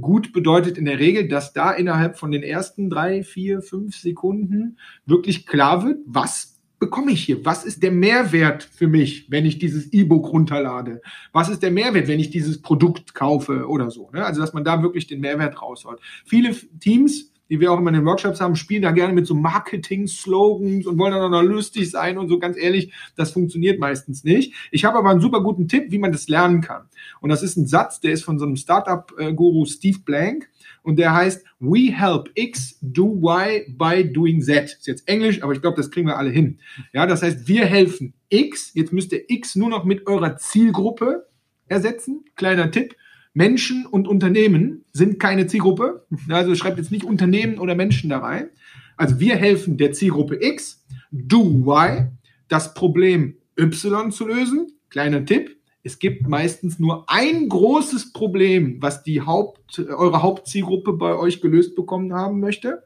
Gut 0.00 0.32
bedeutet 0.32 0.76
in 0.76 0.86
der 0.86 0.98
Regel, 0.98 1.28
dass 1.28 1.52
da 1.52 1.72
innerhalb 1.72 2.18
von 2.18 2.32
den 2.32 2.42
ersten 2.42 2.90
drei, 2.90 3.22
vier, 3.22 3.62
fünf 3.62 3.96
Sekunden 3.96 4.78
wirklich 5.06 5.46
klar 5.46 5.84
wird, 5.84 5.98
was 6.06 6.54
bekomme 6.80 7.12
ich 7.12 7.24
hier? 7.24 7.44
Was 7.44 7.64
ist 7.64 7.82
der 7.82 7.92
Mehrwert 7.92 8.62
für 8.64 8.88
mich, 8.88 9.30
wenn 9.30 9.46
ich 9.46 9.58
dieses 9.58 9.92
E-Book 9.92 10.32
runterlade? 10.32 11.00
Was 11.32 11.48
ist 11.48 11.62
der 11.62 11.70
Mehrwert, 11.70 12.08
wenn 12.08 12.20
ich 12.20 12.30
dieses 12.30 12.60
Produkt 12.60 13.14
kaufe 13.14 13.68
oder 13.68 13.90
so? 13.90 14.10
Ne? 14.12 14.24
Also, 14.24 14.40
dass 14.40 14.52
man 14.52 14.64
da 14.64 14.82
wirklich 14.82 15.06
den 15.06 15.20
Mehrwert 15.20 15.62
rausholt. 15.62 16.00
Viele 16.24 16.54
Teams, 16.80 17.32
die 17.50 17.60
wir 17.60 17.72
auch 17.72 17.78
immer 17.78 17.90
in 17.90 17.96
den 17.96 18.04
Workshops 18.06 18.40
haben, 18.40 18.56
spielen 18.56 18.82
da 18.82 18.90
gerne 18.90 19.12
mit 19.12 19.26
so 19.26 19.34
Marketing-Slogans 19.34 20.86
und 20.86 20.98
wollen 20.98 21.12
dann 21.12 21.22
auch 21.22 21.42
noch 21.42 21.42
lustig 21.42 21.90
sein 21.90 22.18
und 22.18 22.28
so. 22.28 22.38
Ganz 22.38 22.56
ehrlich, 22.56 22.92
das 23.16 23.32
funktioniert 23.32 23.78
meistens 23.78 24.24
nicht. 24.24 24.54
Ich 24.70 24.84
habe 24.84 24.98
aber 24.98 25.10
einen 25.10 25.20
super 25.20 25.42
guten 25.42 25.68
Tipp, 25.68 25.90
wie 25.90 25.98
man 25.98 26.12
das 26.12 26.28
lernen 26.28 26.60
kann. 26.60 26.88
Und 27.20 27.30
das 27.30 27.42
ist 27.42 27.56
ein 27.56 27.66
Satz, 27.66 28.00
der 28.00 28.12
ist 28.12 28.24
von 28.24 28.38
so 28.38 28.46
einem 28.46 28.56
Startup-Guru 28.56 29.66
Steve 29.66 29.98
Blank 30.04 30.48
und 30.82 30.98
der 30.98 31.14
heißt 31.14 31.44
We 31.60 31.92
help 31.92 32.30
X 32.34 32.78
do 32.80 33.18
Y 33.22 33.76
by 33.76 34.10
doing 34.10 34.40
Z. 34.40 34.64
Ist 34.64 34.86
jetzt 34.86 35.08
Englisch, 35.08 35.42
aber 35.42 35.52
ich 35.52 35.60
glaube, 35.60 35.76
das 35.76 35.90
kriegen 35.90 36.06
wir 36.06 36.18
alle 36.18 36.30
hin. 36.30 36.58
Ja, 36.92 37.06
das 37.06 37.22
heißt, 37.22 37.48
wir 37.48 37.64
helfen 37.66 38.14
X. 38.28 38.72
Jetzt 38.74 38.92
müsst 38.92 39.12
ihr 39.12 39.24
X 39.28 39.56
nur 39.56 39.68
noch 39.68 39.84
mit 39.84 40.06
eurer 40.06 40.36
Zielgruppe 40.36 41.26
ersetzen. 41.66 42.24
Kleiner 42.36 42.70
Tipp. 42.70 42.96
Menschen 43.34 43.84
und 43.84 44.08
Unternehmen 44.08 44.84
sind 44.92 45.20
keine 45.20 45.46
Zielgruppe. 45.46 46.06
Also 46.28 46.54
schreibt 46.54 46.78
jetzt 46.78 46.92
nicht 46.92 47.04
Unternehmen 47.04 47.58
oder 47.58 47.74
Menschen 47.74 48.10
da 48.10 48.18
rein. 48.18 48.48
Also 48.96 49.20
wir 49.20 49.36
helfen 49.36 49.76
der 49.76 49.92
Zielgruppe 49.92 50.38
X, 50.40 50.84
do 51.10 51.42
Y, 51.42 52.12
das 52.48 52.74
Problem 52.74 53.36
Y 53.58 54.12
zu 54.12 54.26
lösen. 54.26 54.68
Kleiner 54.88 55.24
Tipp 55.24 55.56
es 55.86 55.98
gibt 55.98 56.26
meistens 56.26 56.78
nur 56.78 57.04
ein 57.08 57.46
großes 57.48 58.14
Problem, 58.14 58.78
was 58.80 59.02
die 59.02 59.20
Haupt, 59.20 59.78
eure 59.78 60.22
Hauptzielgruppe 60.22 60.94
bei 60.94 61.14
euch 61.14 61.42
gelöst 61.42 61.76
bekommen 61.76 62.14
haben 62.14 62.40
möchte. 62.40 62.84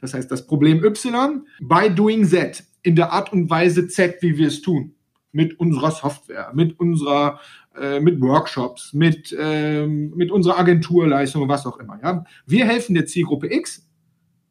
Das 0.00 0.14
heißt, 0.14 0.30
das 0.30 0.48
Problem 0.48 0.82
Y 0.84 1.46
by 1.60 1.94
doing 1.94 2.26
Z 2.26 2.64
in 2.82 2.96
der 2.96 3.12
Art 3.12 3.32
und 3.32 3.48
Weise 3.50 3.86
Z, 3.86 4.16
wie 4.22 4.36
wir 4.36 4.48
es 4.48 4.62
tun. 4.62 4.96
Mit 5.30 5.60
unserer 5.60 5.92
Software, 5.92 6.50
mit 6.52 6.80
unserer, 6.80 7.38
äh, 7.78 8.00
mit 8.00 8.20
Workshops, 8.20 8.92
mit, 8.92 9.36
ähm, 9.38 10.12
mit 10.16 10.30
unserer 10.30 10.58
Agenturleistung, 10.58 11.48
was 11.48 11.66
auch 11.66 11.78
immer. 11.78 12.00
Ja? 12.02 12.24
Wir 12.46 12.64
helfen 12.64 12.94
der 12.94 13.06
Zielgruppe 13.06 13.52
X, 13.52 13.86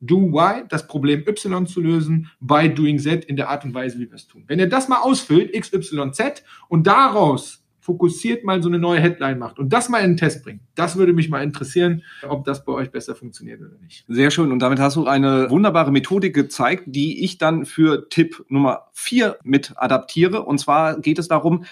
do 0.02 0.28
Y, 0.28 0.66
das 0.70 0.88
Problem 0.88 1.24
Y 1.28 1.68
zu 1.68 1.82
lösen, 1.82 2.30
by 2.40 2.74
doing 2.74 3.00
Z 3.00 3.26
in 3.26 3.36
der 3.36 3.50
Art 3.50 3.66
und 3.66 3.74
Weise, 3.74 4.00
wie 4.00 4.10
wir 4.10 4.16
es 4.16 4.28
tun. 4.28 4.44
Wenn 4.48 4.60
ihr 4.60 4.70
das 4.70 4.88
mal 4.88 5.02
ausfüllt, 5.02 5.54
X, 5.54 5.74
Y, 5.74 6.14
Z, 6.14 6.44
und 6.70 6.88
daraus 6.88 7.64
fokussiert 7.82 8.44
mal 8.44 8.62
so 8.62 8.70
eine 8.70 8.78
neue 8.78 9.00
Headline 9.00 9.40
macht 9.40 9.58
und 9.58 9.74
das 9.74 9.90
mal 9.90 10.00
in 10.00 10.12
den 10.12 10.18
Test 10.18 10.44
bringt. 10.44 10.62
Das 10.76 10.96
würde 10.96 11.12
mich 11.12 11.30
mal 11.30 11.42
interessieren, 11.42 12.04
ob 12.28 12.46
das 12.46 12.64
bei 12.64 12.72
euch 12.72 12.92
besser 12.92 13.16
funktioniert 13.16 13.62
oder 13.62 13.78
nicht. 13.82 14.06
Sehr 14.08 14.30
schön. 14.30 14.52
Und 14.52 14.60
damit 14.60 14.80
hast 14.80 14.96
du 14.96 15.08
eine 15.08 15.50
wunderbare 15.50 15.92
Methodik 15.92 16.36
gezeigt, 16.36 16.84
die 16.86 17.24
ich 17.24 17.40
dann 17.40 17.66
für 17.66 18.08
Tipp 18.10 18.46
Nummer 18.48 18.90
vier 18.94 19.38
mit 19.44 19.74
adaptiere. 19.76 20.44
Und 20.44 20.60
zwar 20.60 21.00
geht 21.00 21.18
es 21.18 21.30
darum, 21.30 21.66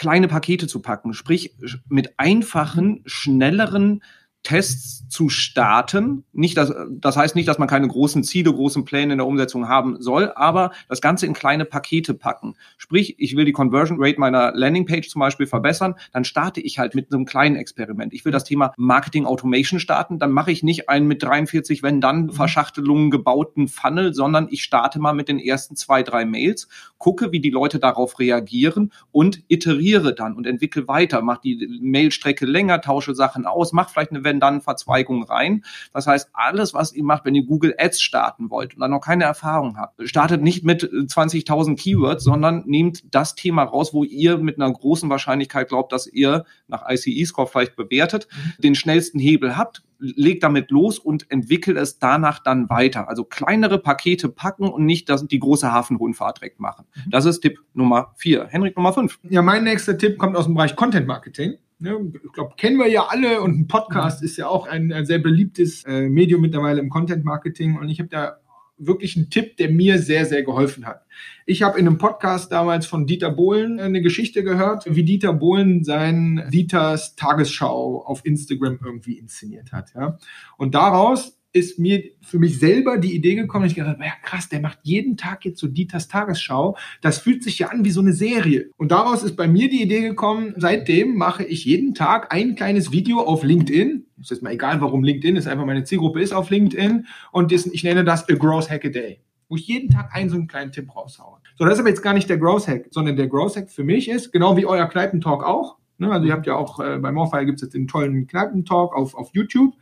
kleine 0.00 0.28
Pakete 0.28 0.66
zu 0.66 0.80
packen, 0.80 1.12
sprich 1.12 1.52
mit 1.90 2.18
einfachen, 2.18 3.02
schnelleren 3.04 4.02
Tests 4.42 5.00
zu 5.10 5.28
starten. 5.28 6.24
Nicht, 6.32 6.56
dass, 6.56 6.72
das 6.88 7.16
heißt 7.16 7.34
nicht, 7.34 7.48
dass 7.48 7.58
man 7.58 7.68
keine 7.68 7.88
großen 7.88 8.22
Ziele, 8.22 8.52
großen 8.52 8.84
Pläne 8.84 9.12
in 9.12 9.18
der 9.18 9.26
Umsetzung 9.26 9.68
haben 9.68 10.00
soll, 10.00 10.32
aber 10.34 10.70
das 10.88 11.00
Ganze 11.00 11.26
in 11.26 11.34
kleine 11.34 11.64
Pakete 11.64 12.14
packen. 12.14 12.54
Sprich, 12.78 13.16
ich 13.18 13.36
will 13.36 13.44
die 13.44 13.52
Conversion 13.52 13.98
Rate 14.00 14.20
meiner 14.20 14.52
Landingpage 14.54 15.08
zum 15.08 15.20
Beispiel 15.20 15.46
verbessern, 15.46 15.96
dann 16.12 16.24
starte 16.24 16.60
ich 16.60 16.78
halt 16.78 16.94
mit 16.94 17.12
einem 17.12 17.26
kleinen 17.26 17.56
Experiment. 17.56 18.14
Ich 18.14 18.24
will 18.24 18.32
das 18.32 18.44
Thema 18.44 18.72
Marketing 18.76 19.26
Automation 19.26 19.80
starten, 19.80 20.18
dann 20.18 20.30
mache 20.30 20.52
ich 20.52 20.62
nicht 20.62 20.88
einen 20.88 21.06
mit 21.06 21.22
43, 21.22 21.82
wenn 21.82 22.00
dann 22.00 22.26
mhm. 22.26 22.32
Verschachtelungen 22.32 23.10
gebauten 23.10 23.68
Funnel, 23.68 24.14
sondern 24.14 24.48
ich 24.50 24.62
starte 24.62 25.00
mal 25.00 25.12
mit 25.12 25.28
den 25.28 25.38
ersten 25.38 25.76
zwei, 25.76 26.02
drei 26.02 26.24
Mails, 26.24 26.68
gucke, 26.98 27.32
wie 27.32 27.40
die 27.40 27.50
Leute 27.50 27.80
darauf 27.80 28.18
reagieren 28.18 28.92
und 29.10 29.42
iteriere 29.48 30.14
dann 30.14 30.34
und 30.34 30.46
entwickle 30.46 30.86
weiter, 30.86 31.20
mache 31.20 31.40
die 31.42 31.80
Mailstrecke 31.82 32.46
länger, 32.46 32.80
tausche 32.80 33.14
Sachen 33.14 33.44
aus, 33.44 33.72
mache 33.72 33.92
vielleicht 33.92 34.12
eine 34.12 34.24
Wenn-Dann-Verzweigungen 34.30 35.24
rein. 35.24 35.64
Das 35.92 36.06
heißt, 36.06 36.30
alles, 36.32 36.72
was 36.72 36.92
ihr 36.92 37.04
macht, 37.04 37.24
wenn 37.24 37.34
ihr 37.34 37.44
Google 37.44 37.74
Ads 37.78 38.00
starten 38.00 38.50
wollt 38.50 38.74
und 38.74 38.80
dann 38.80 38.90
noch 38.90 39.00
keine 39.00 39.24
Erfahrung 39.24 39.76
habt, 39.76 40.08
startet 40.08 40.42
nicht 40.42 40.64
mit 40.64 40.84
20.000 40.84 41.76
Keywords, 41.76 42.22
sondern 42.24 42.62
nehmt 42.66 43.14
das 43.14 43.34
Thema 43.34 43.64
raus, 43.64 43.92
wo 43.92 44.04
ihr 44.04 44.38
mit 44.38 44.60
einer 44.60 44.72
großen 44.72 45.10
Wahrscheinlichkeit 45.10 45.68
glaubt, 45.68 45.92
dass 45.92 46.06
ihr 46.06 46.44
nach 46.68 46.88
ICE-Score 46.88 47.48
vielleicht 47.48 47.76
bewertet, 47.76 48.28
mhm. 48.30 48.62
den 48.62 48.74
schnellsten 48.74 49.18
Hebel 49.18 49.56
habt, 49.56 49.82
legt 49.98 50.42
damit 50.42 50.70
los 50.70 50.98
und 50.98 51.30
entwickelt 51.30 51.76
es 51.76 51.98
danach 51.98 52.38
dann 52.38 52.70
weiter. 52.70 53.08
Also 53.08 53.24
kleinere 53.24 53.78
Pakete 53.78 54.28
packen 54.28 54.68
und 54.68 54.86
nicht 54.86 55.08
das, 55.08 55.26
die 55.26 55.38
große 55.38 55.70
Hafenrundfahrt 55.70 56.38
direkt 56.38 56.60
machen. 56.60 56.86
Mhm. 56.94 57.10
Das 57.10 57.26
ist 57.26 57.40
Tipp 57.40 57.58
Nummer 57.74 58.14
vier. 58.16 58.46
Henrik 58.48 58.76
Nummer 58.76 58.92
fünf. 58.92 59.18
Ja, 59.28 59.42
mein 59.42 59.64
nächster 59.64 59.98
Tipp 59.98 60.18
kommt 60.18 60.36
aus 60.36 60.46
dem 60.46 60.54
Bereich 60.54 60.76
Content 60.76 61.06
Marketing. 61.06 61.58
Ich 61.80 62.32
glaube, 62.32 62.54
kennen 62.56 62.78
wir 62.78 62.88
ja 62.88 63.06
alle 63.08 63.40
und 63.40 63.58
ein 63.58 63.68
Podcast 63.68 64.20
mhm. 64.20 64.26
ist 64.26 64.36
ja 64.36 64.48
auch 64.48 64.66
ein, 64.66 64.92
ein 64.92 65.06
sehr 65.06 65.18
beliebtes 65.18 65.84
äh, 65.84 66.08
Medium 66.08 66.42
mittlerweile 66.42 66.80
im 66.80 66.90
Content 66.90 67.24
Marketing 67.24 67.78
und 67.78 67.88
ich 67.88 67.98
habe 68.00 68.10
da 68.10 68.36
wirklich 68.80 69.16
ein 69.16 69.30
Tipp, 69.30 69.56
der 69.56 69.70
mir 69.70 69.98
sehr, 69.98 70.24
sehr 70.24 70.42
geholfen 70.42 70.86
hat. 70.86 71.04
Ich 71.46 71.62
habe 71.62 71.78
in 71.78 71.86
einem 71.86 71.98
Podcast 71.98 72.50
damals 72.50 72.86
von 72.86 73.06
Dieter 73.06 73.30
Bohlen 73.30 73.78
eine 73.78 74.00
Geschichte 74.00 74.42
gehört, 74.42 74.84
wie 74.88 75.04
Dieter 75.04 75.32
Bohlen 75.32 75.84
sein 75.84 76.48
Dieters 76.52 77.14
Tagesschau 77.14 78.02
auf 78.04 78.24
Instagram 78.24 78.78
irgendwie 78.84 79.18
inszeniert 79.18 79.72
hat. 79.72 79.92
Ja? 79.94 80.18
Und 80.56 80.74
daraus 80.74 81.39
ist 81.52 81.78
mir 81.78 82.02
für 82.20 82.38
mich 82.38 82.58
selber 82.58 82.98
die 82.98 83.14
Idee 83.14 83.34
gekommen, 83.34 83.66
ich 83.66 83.74
gedacht, 83.74 83.98
ja 84.00 84.12
krass, 84.22 84.48
der 84.48 84.60
macht 84.60 84.78
jeden 84.82 85.16
Tag 85.16 85.44
jetzt 85.44 85.58
so 85.58 85.66
Dieters 85.66 86.08
Tagesschau. 86.08 86.76
Das 87.00 87.18
fühlt 87.18 87.42
sich 87.42 87.58
ja 87.58 87.68
an 87.68 87.84
wie 87.84 87.90
so 87.90 88.00
eine 88.00 88.12
Serie. 88.12 88.70
Und 88.76 88.92
daraus 88.92 89.22
ist 89.22 89.36
bei 89.36 89.48
mir 89.48 89.68
die 89.68 89.82
Idee 89.82 90.02
gekommen, 90.02 90.54
seitdem 90.56 91.16
mache 91.16 91.44
ich 91.44 91.64
jeden 91.64 91.94
Tag 91.94 92.32
ein 92.32 92.54
kleines 92.54 92.92
Video 92.92 93.20
auf 93.20 93.42
LinkedIn. 93.42 94.06
Ist 94.20 94.30
jetzt 94.30 94.42
mal 94.42 94.52
egal, 94.52 94.80
warum 94.80 95.02
LinkedIn 95.02 95.36
ist, 95.36 95.48
einfach 95.48 95.66
meine 95.66 95.84
Zielgruppe 95.84 96.20
ist 96.20 96.32
auf 96.32 96.50
LinkedIn. 96.50 97.06
Und 97.32 97.52
ich 97.52 97.84
nenne 97.84 98.04
das 98.04 98.28
A 98.28 98.34
Growth 98.34 98.70
Hack 98.70 98.84
a 98.84 98.88
Day 98.88 99.20
wo 99.50 99.56
ich 99.56 99.66
jeden 99.66 99.90
Tag 99.90 100.14
einen 100.14 100.30
so 100.30 100.36
einen 100.36 100.46
kleinen 100.46 100.70
Tipp 100.70 100.94
raushaue. 100.94 101.38
So, 101.58 101.64
das 101.64 101.74
ist 101.74 101.80
aber 101.80 101.88
jetzt 101.88 102.02
gar 102.02 102.14
nicht 102.14 102.30
der 102.30 102.38
Growth 102.38 102.68
Hack, 102.68 102.86
sondern 102.90 103.16
der 103.16 103.26
Growth 103.26 103.56
Hack 103.56 103.68
für 103.68 103.82
mich 103.82 104.08
ist, 104.08 104.32
genau 104.32 104.56
wie 104.56 104.64
euer 104.64 104.86
Kneipentalk 104.86 105.42
auch. 105.42 105.76
Ne? 105.98 106.10
Also 106.10 106.24
ihr 106.24 106.32
habt 106.32 106.46
ja 106.46 106.54
auch 106.54 106.78
äh, 106.78 106.98
bei 106.98 107.10
Morfire 107.10 107.44
gibt 107.44 107.56
es 107.56 107.62
jetzt 107.62 107.74
den 107.74 107.88
tollen 107.88 108.28
Kneipentalk 108.28 108.94
auf, 108.94 109.14
auf 109.14 109.30
YouTube 109.34 109.74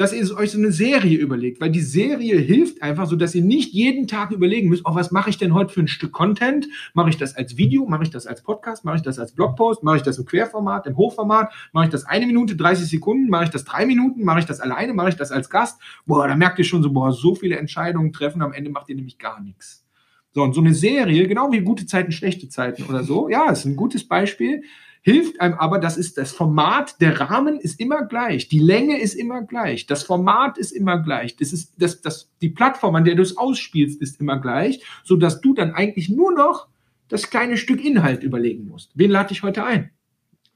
dass 0.00 0.14
ihr 0.14 0.34
euch 0.34 0.52
so 0.52 0.56
eine 0.56 0.72
Serie 0.72 1.18
überlegt, 1.18 1.60
weil 1.60 1.70
die 1.70 1.82
Serie 1.82 2.38
hilft 2.38 2.80
einfach 2.80 3.04
so, 3.04 3.16
dass 3.16 3.34
ihr 3.34 3.44
nicht 3.44 3.74
jeden 3.74 4.06
Tag 4.06 4.30
überlegen 4.30 4.70
müsst, 4.70 4.86
oh, 4.86 4.94
was 4.94 5.10
mache 5.10 5.28
ich 5.28 5.36
denn 5.36 5.52
heute 5.52 5.74
für 5.74 5.80
ein 5.80 5.88
Stück 5.88 6.12
Content? 6.12 6.68
Mache 6.94 7.10
ich 7.10 7.18
das 7.18 7.36
als 7.36 7.58
Video? 7.58 7.84
Mache 7.84 8.04
ich 8.04 8.10
das 8.10 8.26
als 8.26 8.42
Podcast? 8.42 8.82
Mache 8.86 8.96
ich 8.96 9.02
das 9.02 9.18
als 9.18 9.32
Blogpost? 9.32 9.82
Mache 9.82 9.98
ich 9.98 10.02
das 10.02 10.16
im 10.16 10.24
Querformat, 10.24 10.86
im 10.86 10.96
Hochformat? 10.96 11.52
Mache 11.72 11.84
ich 11.84 11.90
das 11.90 12.06
eine 12.06 12.24
Minute, 12.24 12.56
30 12.56 12.88
Sekunden? 12.88 13.28
Mache 13.28 13.44
ich 13.44 13.50
das 13.50 13.64
drei 13.64 13.84
Minuten? 13.84 14.24
Mache 14.24 14.38
ich 14.38 14.46
das 14.46 14.60
alleine? 14.60 14.94
Mache 14.94 15.10
ich 15.10 15.16
das 15.16 15.32
als 15.32 15.50
Gast? 15.50 15.78
Boah, 16.06 16.26
da 16.26 16.34
merkt 16.34 16.58
ihr 16.58 16.64
schon 16.64 16.82
so, 16.82 16.90
boah, 16.90 17.12
so 17.12 17.34
viele 17.34 17.58
Entscheidungen 17.58 18.10
treffen, 18.14 18.40
am 18.40 18.54
Ende 18.54 18.70
macht 18.70 18.88
ihr 18.88 18.96
nämlich 18.96 19.18
gar 19.18 19.42
nichts. 19.42 19.84
So, 20.32 20.42
und 20.42 20.54
so 20.54 20.62
eine 20.62 20.72
Serie, 20.72 21.28
genau 21.28 21.52
wie 21.52 21.60
gute 21.60 21.84
Zeiten, 21.84 22.10
schlechte 22.10 22.48
Zeiten 22.48 22.84
oder 22.84 23.04
so, 23.04 23.28
ja, 23.28 23.50
ist 23.50 23.66
ein 23.66 23.76
gutes 23.76 24.08
Beispiel 24.08 24.62
hilft 25.02 25.40
einem 25.40 25.54
aber, 25.54 25.78
das 25.78 25.96
ist 25.96 26.18
das 26.18 26.32
Format, 26.32 27.00
der 27.00 27.20
Rahmen 27.20 27.58
ist 27.58 27.80
immer 27.80 28.04
gleich, 28.06 28.48
die 28.48 28.58
Länge 28.58 29.00
ist 29.00 29.14
immer 29.14 29.42
gleich, 29.42 29.86
das 29.86 30.02
Format 30.02 30.58
ist 30.58 30.72
immer 30.72 31.02
gleich, 31.02 31.36
das 31.36 31.52
ist 31.52 31.74
das, 31.78 32.00
das, 32.02 32.30
die 32.42 32.50
Plattform, 32.50 32.94
an 32.94 33.04
der 33.04 33.14
du 33.14 33.22
es 33.22 33.36
ausspielst, 33.36 34.00
ist 34.00 34.20
immer 34.20 34.38
gleich, 34.38 34.82
so 35.04 35.16
dass 35.16 35.40
du 35.40 35.54
dann 35.54 35.72
eigentlich 35.72 36.08
nur 36.08 36.32
noch 36.32 36.68
das 37.08 37.30
kleine 37.30 37.56
Stück 37.56 37.84
Inhalt 37.84 38.22
überlegen 38.22 38.66
musst. 38.68 38.92
Wen 38.94 39.10
lade 39.10 39.32
ich 39.32 39.42
heute 39.42 39.64
ein? 39.64 39.90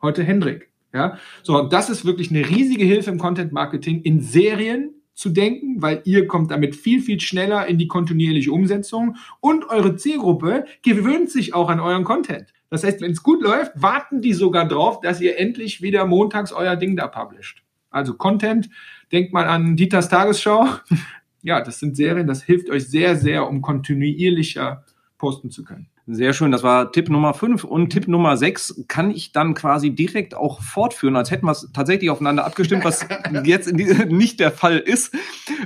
Heute 0.00 0.22
Hendrik. 0.22 0.70
Ja, 0.92 1.18
so, 1.42 1.62
das 1.62 1.90
ist 1.90 2.04
wirklich 2.04 2.30
eine 2.30 2.48
riesige 2.48 2.84
Hilfe 2.84 3.10
im 3.10 3.18
Content 3.18 3.50
Marketing 3.50 4.02
in 4.02 4.20
Serien 4.20 4.94
zu 5.14 5.30
denken, 5.30 5.82
weil 5.82 6.02
ihr 6.04 6.26
kommt 6.28 6.52
damit 6.52 6.76
viel, 6.76 7.00
viel 7.00 7.18
schneller 7.20 7.66
in 7.66 7.78
die 7.78 7.88
kontinuierliche 7.88 8.52
Umsetzung 8.52 9.16
und 9.40 9.68
eure 9.70 9.96
Zielgruppe 9.96 10.66
gewöhnt 10.82 11.30
sich 11.30 11.52
auch 11.54 11.68
an 11.68 11.80
euren 11.80 12.04
Content. 12.04 12.52
Das 12.74 12.82
heißt, 12.82 13.00
wenn 13.02 13.12
es 13.12 13.22
gut 13.22 13.40
läuft, 13.40 13.70
warten 13.76 14.20
die 14.20 14.32
sogar 14.32 14.66
drauf, 14.66 15.00
dass 15.00 15.20
ihr 15.20 15.38
endlich 15.38 15.80
wieder 15.80 16.06
montags 16.06 16.50
euer 16.50 16.74
Ding 16.74 16.96
da 16.96 17.06
publisht. 17.06 17.62
Also 17.88 18.14
Content, 18.14 18.68
denkt 19.12 19.32
mal 19.32 19.46
an 19.46 19.76
Dieters 19.76 20.08
Tagesschau. 20.08 20.66
ja, 21.42 21.60
das 21.60 21.78
sind 21.78 21.94
Serien, 21.94 22.26
das 22.26 22.42
hilft 22.42 22.68
euch 22.70 22.88
sehr, 22.88 23.14
sehr, 23.14 23.48
um 23.48 23.62
kontinuierlicher 23.62 24.84
posten 25.18 25.52
zu 25.52 25.62
können. 25.62 25.86
Sehr 26.06 26.34
schön, 26.34 26.50
das 26.50 26.62
war 26.62 26.92
Tipp 26.92 27.08
Nummer 27.08 27.32
5 27.32 27.64
und 27.64 27.88
Tipp 27.88 28.08
Nummer 28.08 28.36
6 28.36 28.84
kann 28.88 29.10
ich 29.10 29.32
dann 29.32 29.54
quasi 29.54 29.88
direkt 29.88 30.34
auch 30.34 30.60
fortführen, 30.60 31.16
als 31.16 31.30
hätten 31.30 31.46
wir 31.46 31.52
es 31.52 31.70
tatsächlich 31.72 32.10
aufeinander 32.10 32.44
abgestimmt, 32.44 32.84
was 32.84 33.06
jetzt 33.44 33.72
nicht 33.72 34.38
der 34.38 34.50
Fall 34.50 34.76
ist. 34.76 35.16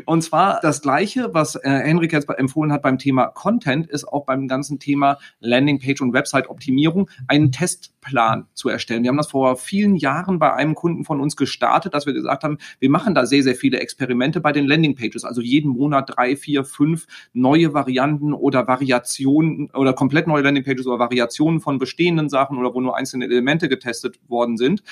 Und 0.04 0.23
zwar 0.23 0.61
das 0.61 0.80
gleiche, 0.80 1.35
was 1.35 1.57
äh, 1.57 1.68
Henrik 1.68 2.12
jetzt 2.12 2.28
empfohlen 2.28 2.71
hat 2.71 2.83
beim 2.83 2.99
Thema 2.99 3.26
Content, 3.26 3.88
ist 3.88 4.07
auch 4.07 4.26
beim 4.26 4.47
ganzen 4.47 4.78
Thema 4.78 5.18
Landingpage 5.40 6.00
und 6.02 6.12
Website-Optimierung 6.12 7.11
einen 7.26 7.50
Testplan 7.50 8.47
zu 8.54 8.68
erstellen. 8.68 9.02
Wir 9.02 9.09
haben 9.09 9.16
das 9.16 9.33
vor 9.33 9.57
vielen 9.57 9.97
Jahren 9.97 10.38
bei 10.38 10.54
einem 10.54 10.76
Kunden 10.76 11.04
von 11.04 11.21
uns 11.21 11.35
gestartet, 11.35 11.95
dass 11.95 12.07
wir 12.07 12.12
gesagt 12.12 12.45
haben, 12.45 12.59
wir 12.78 12.90
machen 12.90 13.16
da 13.16 13.26
sehr, 13.26 13.42
sehr 13.42 13.57
viele 13.57 13.80
Experimente 13.80 14.40
bei 14.40 14.52
den 14.52 14.68
Landingpages, 14.68 15.25
also 15.25 15.40
jeden 15.40 15.73
Monat 15.73 16.11
drei, 16.14 16.37
vier, 16.37 16.62
fünf 16.62 17.09
neue 17.33 17.75
Varianten 17.75 18.33
oder 18.33 18.68
Variationen 18.68 19.68
oder 19.73 19.95
komplett 19.95 20.27
neue 20.28 20.42
Landingpages 20.42 20.87
oder 20.87 20.99
Variationen 20.99 21.61
von 21.61 21.78
bestehenden 21.78 22.28
Sachen 22.28 22.58
oder 22.58 22.75
wo 22.75 22.80
nur 22.80 22.97
einzelne 22.97 23.25
Elemente 23.25 23.68
getestet 23.68 24.18
worden 24.28 24.56
sind 24.56 24.82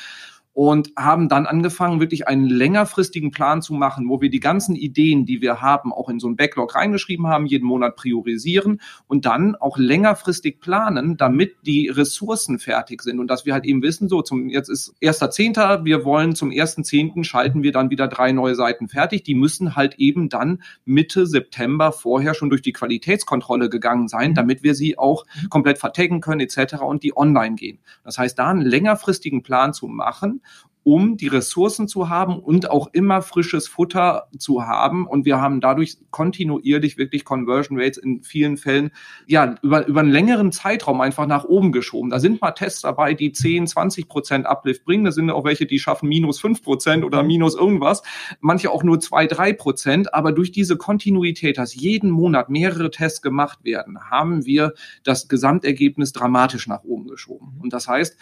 und 0.56 0.90
haben 0.96 1.28
dann 1.28 1.44
angefangen, 1.44 2.00
wirklich 2.00 2.28
einen 2.28 2.48
längerfristigen 2.48 3.30
Plan 3.30 3.60
zu 3.60 3.75
machen, 3.75 4.08
wo 4.08 4.22
wir 4.22 4.30
die 4.30 4.40
ganzen 4.40 4.75
Ideen, 4.75 5.26
die 5.26 5.42
wir 5.42 5.60
haben, 5.60 5.92
auch 5.92 6.08
in 6.08 6.18
so 6.18 6.28
einen 6.28 6.36
Backlog 6.36 6.75
reingeschrieben 6.75 7.26
haben, 7.26 7.44
jeden 7.44 7.66
Monat 7.66 7.94
priorisieren 7.94 8.80
und 9.06 9.26
dann 9.26 9.54
auch 9.54 9.76
längerfristig 9.76 10.60
planen, 10.60 11.18
damit 11.18 11.56
die 11.66 11.90
Ressourcen 11.90 12.58
fertig 12.58 13.02
sind 13.02 13.20
und 13.20 13.26
dass 13.26 13.44
wir 13.44 13.52
halt 13.52 13.66
eben 13.66 13.82
wissen, 13.82 14.08
so 14.08 14.22
zum 14.22 14.48
jetzt 14.48 14.70
ist 14.70 14.94
erster 14.98 15.30
Zehnter, 15.30 15.84
wir 15.84 16.06
wollen 16.06 16.34
zum 16.34 16.50
ersten 16.50 16.84
Zehnten 16.84 17.22
schalten 17.22 17.62
wir 17.62 17.72
dann 17.72 17.90
wieder 17.90 18.08
drei 18.08 18.32
neue 18.32 18.54
Seiten 18.54 18.88
fertig. 18.88 19.25
Die 19.25 19.34
müssen 19.34 19.76
halt 19.76 19.96
eben 19.98 20.30
dann 20.30 20.62
Mitte 20.86 21.26
September 21.26 21.92
vorher 21.92 22.32
schon 22.32 22.48
durch 22.48 22.62
die 22.62 22.72
Qualitätskontrolle 22.72 23.68
gegangen 23.68 24.08
sein, 24.08 24.32
damit 24.32 24.62
wir 24.62 24.75
sie 24.75 24.96
auch 24.96 25.26
komplett 25.50 25.76
vertaggen 25.76 26.22
können 26.22 26.40
etc. 26.40 26.76
und 26.80 27.02
die 27.02 27.14
online 27.14 27.56
gehen. 27.56 27.78
Das 28.04 28.16
heißt, 28.16 28.38
da 28.38 28.48
einen 28.48 28.62
längerfristigen 28.62 29.42
Plan 29.42 29.75
zu 29.75 29.86
machen 29.86 30.40
um 30.86 31.16
die 31.16 31.26
Ressourcen 31.26 31.88
zu 31.88 32.10
haben 32.10 32.38
und 32.38 32.70
auch 32.70 32.86
immer 32.92 33.20
frisches 33.20 33.66
Futter 33.66 34.28
zu 34.38 34.68
haben. 34.68 35.08
Und 35.08 35.24
wir 35.24 35.40
haben 35.40 35.60
dadurch 35.60 35.98
kontinuierlich 36.12 36.96
wirklich 36.96 37.24
Conversion 37.24 37.76
Rates 37.76 37.98
in 37.98 38.22
vielen 38.22 38.56
Fällen 38.56 38.92
ja 39.26 39.56
über, 39.62 39.84
über 39.88 39.98
einen 39.98 40.12
längeren 40.12 40.52
Zeitraum 40.52 41.00
einfach 41.00 41.26
nach 41.26 41.42
oben 41.42 41.72
geschoben. 41.72 42.10
Da 42.10 42.20
sind 42.20 42.40
mal 42.40 42.52
Tests 42.52 42.82
dabei, 42.82 43.14
die 43.14 43.32
10, 43.32 43.66
20 43.66 44.08
Prozent 44.08 44.46
Uplift 44.46 44.84
bringen. 44.84 45.04
Da 45.04 45.10
sind 45.10 45.28
auch 45.28 45.42
welche, 45.42 45.66
die 45.66 45.80
schaffen 45.80 46.08
minus 46.08 46.38
5 46.38 46.62
Prozent 46.62 47.04
oder 47.04 47.22
mhm. 47.22 47.26
minus 47.26 47.56
irgendwas. 47.56 48.04
Manche 48.38 48.70
auch 48.70 48.84
nur 48.84 49.00
2, 49.00 49.26
3 49.26 49.54
Prozent. 49.54 50.14
Aber 50.14 50.30
durch 50.30 50.52
diese 50.52 50.76
Kontinuität, 50.76 51.58
dass 51.58 51.74
jeden 51.74 52.10
Monat 52.10 52.48
mehrere 52.48 52.92
Tests 52.92 53.22
gemacht 53.22 53.64
werden, 53.64 53.98
haben 54.08 54.46
wir 54.46 54.72
das 55.02 55.26
Gesamtergebnis 55.26 56.12
dramatisch 56.12 56.68
nach 56.68 56.84
oben 56.84 57.08
geschoben. 57.08 57.58
Und 57.60 57.72
das 57.72 57.88
heißt, 57.88 58.16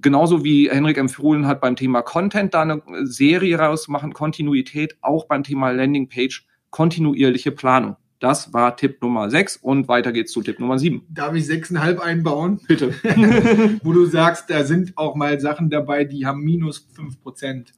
genauso 0.00 0.44
wie 0.44 0.70
Henrik 0.70 0.98
empfohlen 0.98 1.46
hat 1.46 1.60
beim 1.60 1.76
Thema 1.76 2.02
Content, 2.02 2.54
da 2.54 2.62
eine 2.62 2.82
Serie 3.02 3.58
rausmachen, 3.58 4.12
Kontinuität, 4.12 4.96
auch 5.00 5.26
beim 5.26 5.42
Thema 5.42 5.70
Landingpage, 5.70 6.46
kontinuierliche 6.70 7.52
Planung. 7.52 7.96
Das 8.20 8.52
war 8.52 8.76
Tipp 8.76 9.00
Nummer 9.00 9.30
6 9.30 9.58
und 9.58 9.86
weiter 9.86 10.12
geht's 10.12 10.32
zu 10.32 10.42
Tipp 10.42 10.58
Nummer 10.58 10.78
7. 10.78 11.02
Darf 11.08 11.34
ich 11.34 11.44
6,5 11.44 11.98
einbauen? 11.98 12.60
Bitte. 12.66 12.92
Wo 13.82 13.92
du 13.92 14.06
sagst, 14.06 14.50
da 14.50 14.64
sind 14.64 14.98
auch 14.98 15.14
mal 15.14 15.38
Sachen 15.38 15.70
dabei, 15.70 16.04
die 16.04 16.26
haben 16.26 16.42
minus 16.42 16.88
5 16.94 17.20
Prozent. 17.22 17.74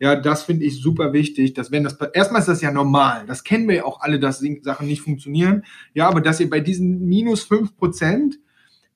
Ja, 0.00 0.16
das 0.16 0.42
finde 0.42 0.64
ich 0.64 0.80
super 0.80 1.12
wichtig, 1.12 1.54
dass 1.54 1.70
wenn 1.70 1.84
das, 1.84 1.98
erstmal 2.14 2.40
ist 2.40 2.48
das 2.48 2.62
ja 2.62 2.72
normal, 2.72 3.24
das 3.26 3.44
kennen 3.44 3.68
wir 3.68 3.76
ja 3.76 3.84
auch 3.84 4.00
alle, 4.00 4.18
dass 4.18 4.42
Sachen 4.62 4.86
nicht 4.86 5.02
funktionieren. 5.02 5.64
Ja, 5.92 6.08
aber 6.08 6.20
dass 6.20 6.40
ihr 6.40 6.50
bei 6.50 6.60
diesen 6.60 7.06
minus 7.06 7.44
5 7.44 7.76
Prozent 7.76 8.38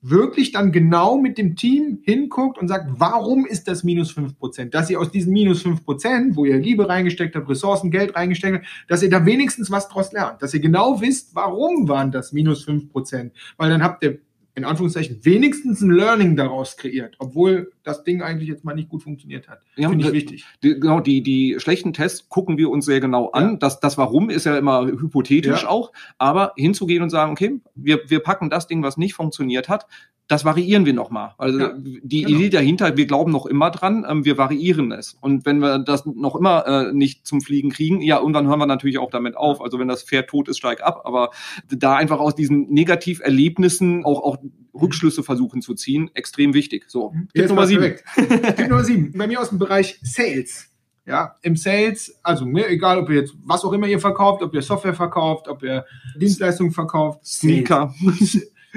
wirklich 0.01 0.53
dann 0.53 0.71
genau 0.71 1.19
mit 1.19 1.39
dem 1.39 1.57
Team 1.57 2.01
hinguckt 2.03 2.59
und 2.59 2.69
sagt, 2.69 2.87
warum 2.99 3.47
ist 3.47 3.67
das 3.67 3.83
minus 3.83 4.13
fünf 4.13 4.39
Prozent? 4.39 4.75
Dass 4.75 4.89
ihr 4.91 5.01
aus 5.01 5.11
diesen 5.11 5.33
minus 5.33 5.63
fünf 5.63 5.85
Prozent, 5.85 6.37
wo 6.37 6.45
ihr 6.45 6.59
Liebe 6.59 6.89
reingesteckt 6.89 7.35
habt, 7.35 7.49
Ressourcen, 7.49 7.91
Geld 7.91 8.15
reingesteckt 8.15 8.59
habt, 8.59 8.67
dass 8.89 9.03
ihr 9.03 9.11
da 9.11 9.27
wenigstens 9.27 9.71
was 9.71 9.89
draus 9.89 10.13
lernt. 10.13 10.43
Dass 10.43 10.55
ihr 10.55 10.61
genau 10.61 11.01
wisst, 11.01 11.35
warum 11.35 11.89
waren 11.89 12.13
das 12.13 12.33
minus 12.33 12.65
fünf 12.65 12.91
Prozent. 12.91 13.33
Weil 13.57 13.71
dann 13.71 13.83
habt 13.83 14.05
ihr 14.05 14.19
in 14.55 14.65
Anführungszeichen 14.65 15.25
wenigstens 15.25 15.81
ein 15.81 15.91
Learning 15.91 16.37
daraus 16.37 16.77
kreiert, 16.77 17.15
obwohl 17.19 17.73
das 17.89 18.05
Ding 18.05 18.23
eigentlich 18.23 18.49
jetzt 18.49 18.65
mal 18.65 18.75
nicht 18.75 18.89
gut 18.89 19.03
funktioniert 19.03 19.49
hat. 19.49 19.61
Ja, 19.77 19.89
Finde 19.89 20.07
ich 20.07 20.13
wichtig. 20.13 20.45
Die, 20.63 20.79
genau, 20.79 21.01
die, 21.01 21.23
die 21.23 21.57
schlechten 21.59 21.93
Tests 21.93 22.29
gucken 22.29 22.59
wir 22.59 22.71
uns 22.71 22.85
sehr 22.85 23.01
genau 23.01 23.31
an. 23.31 23.53
Ja. 23.53 23.57
Das, 23.57 23.81
das 23.81 23.99
Warum 23.99 24.31
ist 24.31 24.45
ja 24.45 24.57
immer 24.57 24.87
hypothetisch 24.87 25.63
ja. 25.63 25.69
auch, 25.69 25.93
aber 26.19 26.53
hinzugehen 26.57 27.03
und 27.03 27.11
sagen, 27.11 27.33
okay, 27.33 27.61
wir, 27.75 28.01
wir 28.07 28.21
packen 28.21 28.51
das 28.51 28.67
Ding, 28.67 28.83
was 28.83 28.97
nicht 28.97 29.15
funktioniert 29.15 29.69
hat, 29.69 29.87
das 30.29 30.45
variieren 30.45 30.85
wir 30.85 30.93
nochmal. 30.93 31.35
Also 31.39 31.59
ja, 31.59 31.73
die 31.75 32.23
genau. 32.23 32.39
Idee 32.39 32.51
dahinter, 32.51 32.97
wir 32.99 33.07
glauben 33.07 33.33
noch 33.33 33.47
immer 33.47 33.71
dran, 33.71 34.05
ähm, 34.09 34.27
wir 34.27 34.37
variieren 34.37 34.93
es. 34.93 35.17
Und 35.23 35.47
wenn 35.47 35.59
wir 35.59 35.79
das 35.79 36.05
noch 36.05 36.37
immer 36.37 36.67
äh, 36.67 36.93
nicht 36.93 37.27
zum 37.27 37.41
Fliegen 37.41 37.71
kriegen, 37.71 38.03
ja, 38.03 38.19
und 38.19 38.35
dann 38.35 38.47
hören 38.47 38.59
wir 38.59 38.67
natürlich 38.67 38.99
auch 38.99 39.11
damit 39.11 39.39
auf. 39.39 39.63
Also 39.63 39.79
wenn 39.79 39.89
das 39.89 40.03
Pferd 40.03 40.29
tot 40.29 40.49
ist, 40.49 40.59
steig 40.59 40.83
ab. 40.83 41.03
Aber 41.05 41.31
da 41.71 41.97
einfach 41.97 42.21
aus 42.21 42.35
diesen 42.35 42.69
Negativerlebnissen 42.69 44.05
auch, 44.05 44.23
auch 44.23 44.37
Rückschlüsse 44.81 45.23
versuchen 45.23 45.63
zu 45.63 45.75
ziehen, 45.75 46.11
extrem 46.15 46.55
wichtig. 46.55 46.85
So, 46.89 47.11
mhm. 47.11 47.29
Tipp 47.35 47.49
Nummer 47.49 47.67
sieben. 47.67 47.97
Tipp 48.15 48.69
Nummer 48.69 48.85
sieben. 48.85 49.13
Bei 49.13 49.27
mir 49.27 49.41
aus 49.41 49.51
dem 49.51 49.59
Bereich 49.59 49.99
Sales. 50.03 50.71
Ja, 51.07 51.37
im 51.41 51.57
Sales, 51.57 52.19
also 52.23 52.45
ne, 52.45 52.67
egal 52.69 52.99
ob 52.99 53.09
ihr 53.09 53.17
jetzt 53.21 53.35
was 53.43 53.65
auch 53.65 53.73
immer 53.73 53.87
ihr 53.87 53.99
verkauft, 53.99 54.43
ob 54.43 54.53
ihr 54.53 54.61
Software 54.61 54.93
verkauft, 54.93 55.49
ob 55.49 55.63
ihr 55.63 55.87
Dienstleistungen 56.21 56.71
verkauft, 56.71 57.27
Sneaker. 57.27 57.95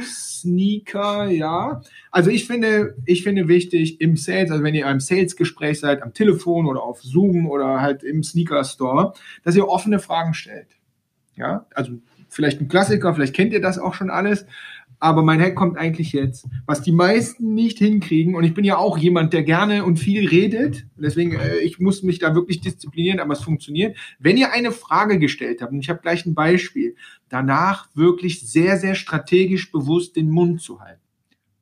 Sneaker, 0.02 1.26
ja. 1.28 1.82
Also 2.10 2.30
ich 2.30 2.48
finde, 2.48 2.96
ich 3.06 3.24
finde 3.24 3.50
wichtig 3.50 4.00
im 4.00 4.16
Sales, 4.16 4.50
also 4.52 4.64
wenn 4.64 4.76
ihr 4.76 4.88
im 4.88 5.02
Sales-Gespräch 5.02 5.82
seid, 5.82 6.02
am 6.02 6.14
Telefon 6.14 6.68
oder 6.68 6.82
auf 6.82 7.02
Zoom 7.02 7.50
oder 7.50 7.82
halt 7.82 8.02
im 8.04 8.24
Sneaker-Store, 8.24 9.14
dass 9.44 9.56
ihr 9.58 9.68
offene 9.68 10.00
Fragen 10.00 10.34
stellt. 10.34 10.68
Ja, 11.36 11.66
also 11.76 11.94
vielleicht 12.30 12.62
ein 12.62 12.70
Klassiker, 12.70 13.14
vielleicht 13.14 13.36
kennt 13.36 13.54
ihr 13.54 13.62
das 13.62 13.78
auch 13.78 13.94
schon 13.94 14.10
alles, 14.10 14.46
aber 15.02 15.24
mein 15.24 15.42
Hack 15.42 15.56
kommt 15.56 15.80
eigentlich 15.80 16.14
jetzt. 16.14 16.48
Was 16.68 16.84
die 16.84 16.92
meisten 16.92 17.56
nicht 17.56 17.80
hinkriegen, 17.80 18.36
und 18.36 18.44
ich 18.44 18.54
bin 18.54 18.64
ja 18.64 18.78
auch 18.78 19.00
jemand, 19.00 19.34
der 19.34 19.42
gerne 19.42 19.84
und 19.84 19.98
viel 19.98 20.28
redet, 20.28 20.86
deswegen, 20.96 21.34
äh, 21.34 21.58
ich 21.58 21.80
muss 21.80 22.04
mich 22.04 22.20
da 22.20 22.36
wirklich 22.36 22.62
disziplinieren, 22.62 23.20
aber 23.20 23.34
es 23.34 23.42
funktioniert. 23.42 23.98
Wenn 24.20 24.38
ihr 24.38 24.54
eine 24.54 24.72
Frage 24.72 25.18
gestellt 25.18 25.62
habt, 25.62 25.74
und 25.74 25.80
ich 25.80 25.90
habe 25.90 26.02
gleich 26.02 26.28
ein 26.28 26.36
Beispiel, 26.36 26.96
danach 27.30 27.90
wirklich 27.96 28.48
sehr, 28.48 28.78
sehr 28.78 28.94
strategisch 28.94 29.72
bewusst 29.72 30.16
den 30.16 30.30
Mund 30.30 30.62
zu 30.62 30.80
halten. 30.82 31.02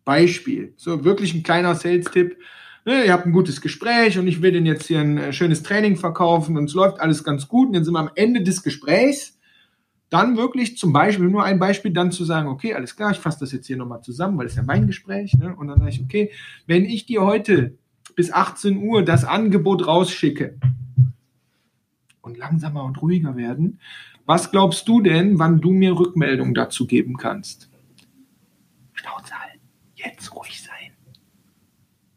Beispiel, 0.04 0.74
so 0.76 1.06
wirklich 1.06 1.34
ein 1.34 1.44
kleiner 1.44 1.76
Sales-Tipp. 1.76 2.38
Ne, 2.84 3.06
ihr 3.06 3.14
habt 3.14 3.26
ein 3.26 3.32
gutes 3.32 3.62
Gespräch 3.62 4.20
und 4.20 4.28
ich 4.28 4.42
will 4.42 4.54
Ihnen 4.54 4.66
jetzt 4.66 4.88
hier 4.88 5.00
ein 5.00 5.18
äh, 5.18 5.32
schönes 5.32 5.64
Training 5.64 5.96
verkaufen 5.96 6.58
und 6.58 6.66
es 6.66 6.74
läuft 6.74 7.00
alles 7.00 7.24
ganz 7.24 7.48
gut 7.48 7.68
und 7.68 7.74
dann 7.74 7.86
sind 7.86 7.94
wir 7.94 8.00
am 8.00 8.12
Ende 8.16 8.42
des 8.42 8.64
Gesprächs 8.64 9.39
dann 10.10 10.38
wirklich 10.38 10.78
zum 10.78 10.94
Beispiel, 10.94 11.28
nur 11.28 11.44
ein 11.44 11.60
Beispiel, 11.60 11.92
dann 11.92 12.12
zu 12.12 12.26
sagen, 12.26 12.48
okay, 12.48 12.74
alles 12.74 12.96
klar, 12.96 13.12
ich 13.12 13.20
fasse 13.20 13.40
das 13.42 13.52
jetzt 13.52 13.68
hier 13.68 13.78
nochmal 13.78 14.02
zusammen, 14.02 14.38
weil 14.38 14.48
es 14.48 14.56
ja 14.56 14.64
mein 14.64 14.88
Gespräch, 14.88 15.34
ne? 15.36 15.56
und 15.56 15.68
dann 15.68 15.80
sage 15.80 15.92
ich, 15.92 16.02
okay, 16.02 16.32
wenn 16.66 16.86
ich 16.86 17.06
dir 17.06 17.22
heute 17.22 17.78
bis 18.16 18.32
18 18.32 18.78
Uhr 18.78 19.04
das 19.04 19.24
Angebot 19.24 19.86
rausschicke 19.86 20.58
und 22.22 22.38
langsamer 22.38 22.84
und 22.84 23.02
ruhiger 23.02 23.36
werden, 23.36 23.80
was 24.26 24.52
glaubst 24.52 24.88
du 24.88 25.02
denn, 25.02 25.40
wann 25.40 25.62
du 25.62 25.72
mir 25.72 25.98
Rückmeldung 25.98 26.54
dazu 26.54 26.86
geben 26.86 27.18
kannst? 27.18 27.70
Schnauze 28.94 29.34
jetzt 30.00 30.34
ruhig 30.36 30.62
sein. 30.62 30.92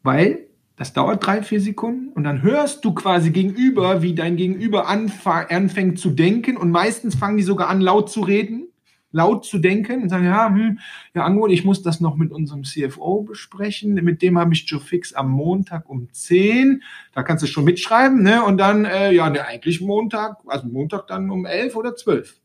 Weil 0.03 0.47
das 0.77 0.93
dauert 0.93 1.25
drei, 1.25 1.43
vier 1.43 1.61
Sekunden 1.61 2.09
und 2.09 2.25
dann 2.25 2.43
hörst 2.43 2.85
du 2.85 2.95
quasi 2.95 3.31
gegenüber, 3.31 4.03
wie 4.03 4.15
dein 4.15 4.37
Gegenüber 4.37 4.89
anfängt 4.89 5.99
zu 5.99 6.11
denken 6.11 6.57
und 6.57 6.71
meistens 6.71 7.15
fangen 7.15 7.37
die 7.37 7.43
sogar 7.43 7.69
an, 7.69 7.81
laut 7.81 8.11
zu 8.11 8.23
reden, 8.23 8.69
laut 9.13 9.45
zu 9.45 9.59
denken 9.59 10.03
und 10.03 10.09
sagen, 10.09 10.25
ja, 10.25 10.49
hm, 10.49 10.79
ja, 11.15 11.25
Angut, 11.25 11.53
ich 11.53 11.65
muss 11.65 11.83
das 11.83 12.01
noch 12.01 12.17
mit 12.17 12.33
unserem 12.33 12.65
CFO 12.65 13.23
besprechen. 13.23 13.95
Mit 13.95 14.23
dem 14.23 14.39
habe 14.39 14.55
ich 14.55 14.65
Joe 14.67 14.81
Fix 14.81 15.13
am 15.13 15.31
Montag 15.31 15.89
um 15.89 16.09
10. 16.11 16.83
Da 17.15 17.23
kannst 17.23 17.43
du 17.43 17.47
schon 17.47 17.65
mitschreiben, 17.65 18.23
ne? 18.23 18.43
Und 18.43 18.57
dann, 18.57 18.87
äh, 18.87 19.13
ja, 19.13 19.29
ne, 19.29 19.47
eigentlich 19.47 19.81
Montag, 19.81 20.39
also 20.47 20.67
Montag 20.67 21.07
dann 21.07 21.31
um 21.31 21.45
11 21.45 21.77
oder 21.77 21.95
12 21.95 22.42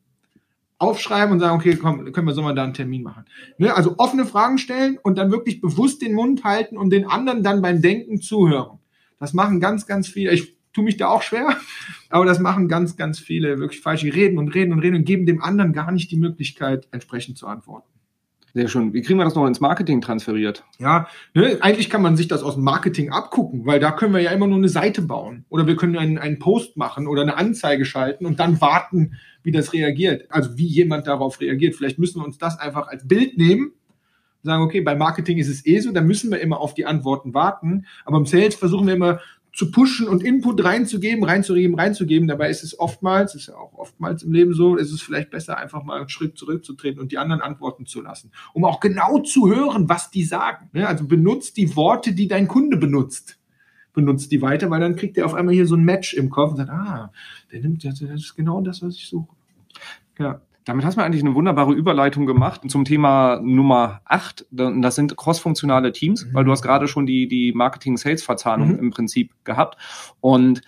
aufschreiben 0.79 1.33
und 1.33 1.39
sagen, 1.39 1.55
okay, 1.55 1.75
komm, 1.75 2.11
können 2.11 2.27
wir 2.27 2.33
so 2.33 2.41
mal 2.41 2.53
da 2.53 2.63
einen 2.63 2.73
Termin 2.73 3.03
machen. 3.03 3.25
Ne? 3.57 3.75
Also 3.75 3.95
offene 3.97 4.25
Fragen 4.25 4.57
stellen 4.57 4.99
und 5.01 5.17
dann 5.17 5.31
wirklich 5.31 5.59
bewusst 5.59 6.01
den 6.01 6.13
Mund 6.13 6.43
halten 6.43 6.77
und 6.77 6.91
den 6.91 7.05
anderen 7.05 7.43
dann 7.43 7.61
beim 7.61 7.81
Denken 7.81 8.21
zuhören. 8.21 8.79
Das 9.19 9.33
machen 9.33 9.59
ganz, 9.59 9.87
ganz 9.87 10.07
viele. 10.07 10.31
Ich 10.31 10.55
tue 10.73 10.83
mich 10.83 10.97
da 10.97 11.07
auch 11.07 11.23
schwer, 11.23 11.49
aber 12.09 12.25
das 12.25 12.39
machen 12.39 12.67
ganz, 12.67 12.95
ganz 12.95 13.19
viele 13.19 13.59
wirklich 13.59 13.81
falsche 13.81 14.13
reden 14.13 14.37
und 14.37 14.49
reden 14.49 14.71
und 14.71 14.79
reden 14.79 14.97
und 14.97 15.05
geben 15.05 15.25
dem 15.25 15.41
anderen 15.41 15.73
gar 15.73 15.91
nicht 15.91 16.11
die 16.11 16.17
Möglichkeit, 16.17 16.87
entsprechend 16.91 17.37
zu 17.37 17.47
antworten. 17.47 17.96
Sehr 18.57 18.69
schön. 18.69 18.91
Wie 18.91 19.03
kriegen 19.03 19.19
wir 19.19 19.23
das 19.23 19.35
noch 19.35 19.45
ins 19.45 19.59
Marketing 19.59 20.01
transferiert? 20.01 20.63
Ja, 20.79 21.07
ne, 21.35 21.59
eigentlich 21.61 21.91
kann 21.91 22.01
man 22.01 22.17
sich 22.17 22.27
das 22.27 22.41
aus 22.41 22.55
dem 22.55 22.63
Marketing 22.63 23.11
abgucken, 23.11 23.67
weil 23.67 23.79
da 23.79 23.91
können 23.91 24.15
wir 24.15 24.19
ja 24.19 24.31
immer 24.31 24.47
nur 24.47 24.57
eine 24.57 24.67
Seite 24.67 25.03
bauen. 25.03 25.45
Oder 25.49 25.67
wir 25.67 25.75
können 25.75 25.95
einen, 25.95 26.17
einen 26.17 26.39
Post 26.39 26.75
machen 26.75 27.05
oder 27.05 27.21
eine 27.21 27.37
Anzeige 27.37 27.85
schalten 27.85 28.25
und 28.25 28.39
dann 28.39 28.59
warten, 28.59 29.13
wie 29.43 29.51
das 29.51 29.73
reagiert. 29.73 30.25
Also 30.29 30.57
wie 30.57 30.65
jemand 30.65 31.05
darauf 31.05 31.39
reagiert. 31.39 31.75
Vielleicht 31.75 31.99
müssen 31.99 32.19
wir 32.19 32.25
uns 32.25 32.39
das 32.39 32.57
einfach 32.57 32.87
als 32.87 33.07
Bild 33.07 33.37
nehmen 33.37 33.73
sagen, 34.41 34.63
okay, 34.63 34.81
bei 34.81 34.95
Marketing 34.95 35.37
ist 35.37 35.49
es 35.49 35.65
eh 35.65 35.79
so, 35.79 35.91
da 35.91 36.01
müssen 36.01 36.31
wir 36.31 36.39
immer 36.39 36.59
auf 36.59 36.73
die 36.73 36.85
Antworten 36.85 37.35
warten. 37.35 37.85
Aber 38.05 38.17
im 38.17 38.25
Sales 38.25 38.55
versuchen 38.55 38.87
wir 38.87 38.95
immer 38.95 39.19
zu 39.57 39.71
pushen 39.71 40.07
und 40.07 40.23
Input 40.23 40.63
reinzugeben, 40.63 41.23
reinzugeben, 41.23 41.79
reinzugeben. 41.79 42.27
Dabei 42.27 42.51
ist 42.51 42.63
es 42.63 42.79
oftmals, 42.79 43.33
ist 43.33 43.47
ja 43.47 43.55
auch 43.55 43.73
oftmals 43.73 44.21
im 44.21 44.31
Leben 44.31 44.53
so, 44.53 44.75
ist 44.75 44.91
es 44.91 45.01
vielleicht 45.01 45.31
besser, 45.31 45.57
einfach 45.57 45.83
mal 45.83 45.97
einen 45.97 46.09
Schritt 46.09 46.37
zurückzutreten 46.37 47.01
und 47.01 47.11
die 47.11 47.17
anderen 47.17 47.41
antworten 47.41 47.87
zu 47.87 47.99
lassen, 47.99 48.31
um 48.53 48.65
auch 48.65 48.79
genau 48.79 49.17
zu 49.23 49.49
hören, 49.49 49.89
was 49.89 50.11
die 50.11 50.23
sagen. 50.23 50.69
Also 50.75 51.07
benutzt 51.07 51.57
die 51.57 51.75
Worte, 51.75 52.13
die 52.13 52.27
dein 52.27 52.47
Kunde 52.47 52.77
benutzt. 52.77 53.39
Benutzt 53.93 54.31
die 54.31 54.43
weiter, 54.43 54.69
weil 54.69 54.79
dann 54.79 54.95
kriegt 54.95 55.17
er 55.17 55.25
auf 55.25 55.33
einmal 55.33 55.55
hier 55.55 55.65
so 55.65 55.75
ein 55.75 55.83
Match 55.83 56.13
im 56.13 56.29
Kopf 56.29 56.51
und 56.51 56.57
sagt, 56.57 56.69
ah, 56.69 57.11
der 57.51 57.59
nimmt, 57.59 57.83
das 57.83 57.99
ist 57.99 58.35
genau 58.35 58.61
das, 58.61 58.83
was 58.83 58.93
ich 58.93 59.07
suche. 59.07 59.35
Ja. 60.19 60.39
Damit 60.67 60.83
hast 60.83 60.97
du 60.97 61.01
eigentlich 61.01 61.23
eine 61.23 61.33
wunderbare 61.33 61.71
Überleitung 61.71 62.25
gemacht 62.25 62.69
zum 62.69 62.83
Thema 62.83 63.39
Nummer 63.41 64.01
8. 64.03 64.47
Das 64.51 64.95
sind 64.95 65.15
crossfunktionale 65.15 65.93
Teams, 65.93 66.25
mhm. 66.25 66.33
weil 66.33 66.43
du 66.43 66.51
hast 66.51 66.61
gerade 66.61 66.89
schon 66.89 67.05
die, 67.05 67.29
die 67.29 67.53
Marketing-Sales-Verzahnung 67.53 68.73
mhm. 68.73 68.79
im 68.79 68.89
Prinzip 68.89 69.31
gehabt. 69.45 69.77
Und 70.19 70.61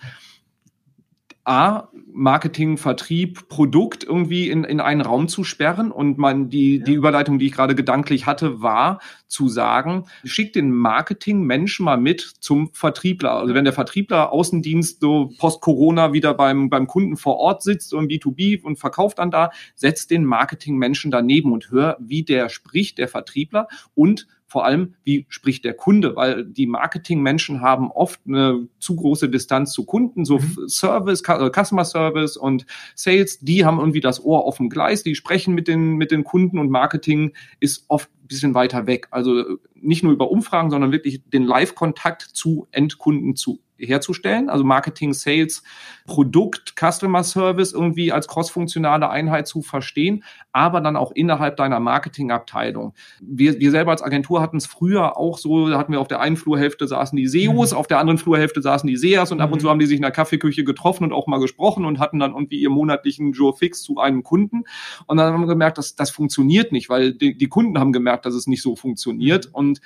A, 1.44 1.88
Marketing, 2.12 2.76
Vertrieb, 2.76 3.48
Produkt 3.48 4.04
irgendwie 4.04 4.50
in, 4.50 4.64
in 4.64 4.80
einen 4.80 5.00
Raum 5.00 5.26
zu 5.26 5.42
sperren. 5.42 5.90
Und 5.90 6.18
man, 6.18 6.50
die, 6.50 6.78
ja. 6.78 6.84
die 6.84 6.92
Überleitung, 6.92 7.38
die 7.38 7.46
ich 7.46 7.52
gerade 7.52 7.74
gedanklich 7.74 8.26
hatte, 8.26 8.60
war 8.60 9.00
zu 9.26 9.48
sagen, 9.48 10.04
schick 10.24 10.52
den 10.52 10.70
Marketing-Menschen 10.70 11.84
mal 11.84 11.96
mit 11.96 12.20
zum 12.40 12.70
Vertriebler. 12.74 13.32
Also 13.32 13.54
wenn 13.54 13.64
der 13.64 13.72
Vertriebler 13.72 14.32
Außendienst 14.32 15.00
so 15.00 15.30
post-Corona 15.38 16.12
wieder 16.12 16.34
beim, 16.34 16.68
beim 16.68 16.86
Kunden 16.86 17.16
vor 17.16 17.36
Ort 17.36 17.62
sitzt 17.62 17.94
und 17.94 18.10
B2B 18.10 18.62
und 18.62 18.76
verkauft 18.76 19.18
dann 19.18 19.30
da, 19.30 19.50
setzt 19.74 20.10
den 20.10 20.24
Marketing-Menschen 20.24 21.10
daneben 21.10 21.52
und 21.52 21.70
hör, 21.70 21.96
wie 22.00 22.22
der 22.22 22.48
spricht, 22.48 22.98
der 22.98 23.08
Vertriebler 23.08 23.68
und 23.94 24.26
vor 24.50 24.64
allem, 24.64 24.96
wie 25.04 25.26
spricht 25.28 25.64
der 25.64 25.74
Kunde, 25.74 26.16
weil 26.16 26.44
die 26.44 26.66
Marketingmenschen 26.66 27.60
haben 27.60 27.92
oft 27.92 28.20
eine 28.26 28.66
zu 28.80 28.96
große 28.96 29.28
Distanz 29.28 29.70
zu 29.70 29.84
Kunden, 29.84 30.24
so 30.24 30.38
mhm. 30.38 30.68
Service, 30.68 31.22
äh, 31.22 31.50
Customer 31.54 31.84
Service 31.84 32.36
und 32.36 32.66
Sales, 32.96 33.38
die 33.38 33.64
haben 33.64 33.78
irgendwie 33.78 34.00
das 34.00 34.24
Ohr 34.24 34.44
auf 34.44 34.56
dem 34.56 34.68
Gleis, 34.68 35.04
die 35.04 35.14
sprechen 35.14 35.54
mit 35.54 35.68
den, 35.68 35.94
mit 35.94 36.10
den 36.10 36.24
Kunden 36.24 36.58
und 36.58 36.68
Marketing 36.68 37.32
ist 37.60 37.84
oft 37.86 38.10
ein 38.10 38.26
bisschen 38.26 38.54
weiter 38.54 38.88
weg. 38.88 39.06
Also 39.12 39.44
nicht 39.76 40.02
nur 40.02 40.12
über 40.12 40.32
Umfragen, 40.32 40.70
sondern 40.70 40.90
wirklich 40.90 41.22
den 41.30 41.44
Live-Kontakt 41.44 42.22
zu 42.22 42.66
Endkunden 42.72 43.36
zu 43.36 43.60
herzustellen. 43.80 44.48
Also 44.48 44.64
Marketing, 44.64 45.12
Sales, 45.12 45.62
Produkt, 46.06 46.74
Customer 46.78 47.22
Service 47.22 47.72
irgendwie 47.72 48.12
als 48.12 48.28
crossfunktionale 48.28 49.08
Einheit 49.10 49.46
zu 49.46 49.62
verstehen, 49.62 50.24
aber 50.52 50.80
dann 50.80 50.96
auch 50.96 51.12
innerhalb 51.12 51.56
deiner 51.56 51.80
Marketingabteilung. 51.80 52.94
Wir, 53.20 53.60
wir 53.60 53.70
selber 53.70 53.92
als 53.92 54.02
Agentur 54.02 54.40
hatten 54.40 54.56
es 54.56 54.66
früher 54.66 55.16
auch 55.16 55.38
so, 55.38 55.68
da 55.68 55.78
hatten 55.78 55.92
wir 55.92 56.00
auf 56.00 56.08
der 56.08 56.20
einen 56.20 56.36
Flurhälfte 56.36 56.86
saßen 56.86 57.16
die 57.16 57.28
SEOs, 57.28 57.72
mhm. 57.72 57.78
auf 57.78 57.86
der 57.86 57.98
anderen 57.98 58.18
Flurhälfte 58.18 58.62
saßen 58.62 58.86
die 58.88 58.96
SEAs 58.96 59.30
und 59.30 59.38
mhm. 59.38 59.42
ab 59.42 59.52
und 59.52 59.60
zu 59.60 59.66
mhm. 59.66 59.70
haben 59.70 59.78
die 59.78 59.86
sich 59.86 59.96
in 59.96 60.02
der 60.02 60.10
Kaffeeküche 60.10 60.64
getroffen 60.64 61.04
und 61.04 61.12
auch 61.12 61.26
mal 61.26 61.40
gesprochen 61.40 61.84
und 61.84 61.98
hatten 61.98 62.18
dann 62.18 62.32
irgendwie 62.32 62.60
ihr 62.60 62.70
monatlichen 62.70 63.32
Joe 63.32 63.54
Fix 63.54 63.82
zu 63.82 63.98
einem 63.98 64.22
Kunden. 64.22 64.64
Und 65.06 65.16
dann 65.16 65.32
haben 65.32 65.40
wir 65.40 65.46
gemerkt, 65.46 65.78
dass 65.78 65.94
das 65.94 66.10
funktioniert 66.10 66.72
nicht, 66.72 66.88
weil 66.88 67.14
die, 67.14 67.36
die 67.36 67.48
Kunden 67.48 67.78
haben 67.78 67.92
gemerkt, 67.92 68.26
dass 68.26 68.34
es 68.34 68.46
nicht 68.46 68.62
so 68.62 68.76
funktioniert. 68.76 69.46
Mhm. 69.48 69.54
Und 69.54 69.80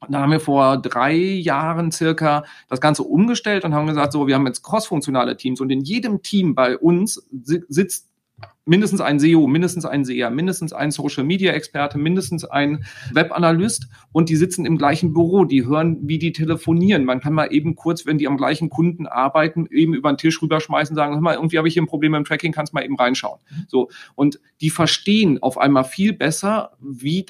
und 0.00 0.12
dann 0.12 0.22
haben 0.22 0.30
wir 0.30 0.40
vor 0.40 0.76
drei 0.76 1.14
Jahren 1.14 1.90
circa 1.90 2.44
das 2.68 2.80
Ganze 2.80 3.02
umgestellt 3.02 3.64
und 3.64 3.74
haben 3.74 3.86
gesagt, 3.86 4.12
so, 4.12 4.26
wir 4.26 4.36
haben 4.36 4.46
jetzt 4.46 4.62
crossfunktionale 4.62 5.36
Teams 5.36 5.60
und 5.60 5.70
in 5.70 5.80
jedem 5.80 6.22
Team 6.22 6.54
bei 6.54 6.78
uns 6.78 7.26
sitzt 7.30 8.08
mindestens 8.68 9.00
ein 9.00 9.18
SEO, 9.18 9.46
mindestens 9.46 9.84
ein 9.84 10.04
SEA, 10.04 10.30
mindestens 10.30 10.72
ein 10.72 10.90
Social 10.90 11.24
Media 11.24 11.52
Experte, 11.52 11.98
mindestens 11.98 12.44
ein 12.44 12.84
Webanalyst 13.12 13.88
und 14.12 14.28
die 14.28 14.36
sitzen 14.36 14.66
im 14.66 14.78
gleichen 14.78 15.12
Büro, 15.12 15.44
die 15.44 15.64
hören, 15.66 15.98
wie 16.02 16.18
die 16.18 16.32
telefonieren. 16.32 17.04
Man 17.04 17.20
kann 17.20 17.32
mal 17.32 17.52
eben 17.52 17.74
kurz, 17.74 18.06
wenn 18.06 18.18
die 18.18 18.28
am 18.28 18.36
gleichen 18.36 18.68
Kunden 18.68 19.06
arbeiten, 19.06 19.66
eben 19.70 19.94
über 19.94 20.12
den 20.12 20.18
Tisch 20.18 20.40
rüberschmeißen, 20.42 20.94
sagen, 20.94 21.14
hör 21.14 21.20
mal, 21.20 21.34
irgendwie 21.34 21.58
habe 21.58 21.68
ich 21.68 21.74
hier 21.74 21.82
ein 21.82 21.86
Problem 21.88 22.14
im 22.14 22.24
Tracking, 22.24 22.52
kannst 22.52 22.74
mal 22.74 22.84
eben 22.84 22.96
reinschauen. 22.96 23.40
So. 23.66 23.88
Und 24.14 24.40
die 24.60 24.70
verstehen 24.70 25.42
auf 25.42 25.58
einmal 25.58 25.84
viel 25.84 26.12
besser, 26.12 26.72
wie 26.80 27.24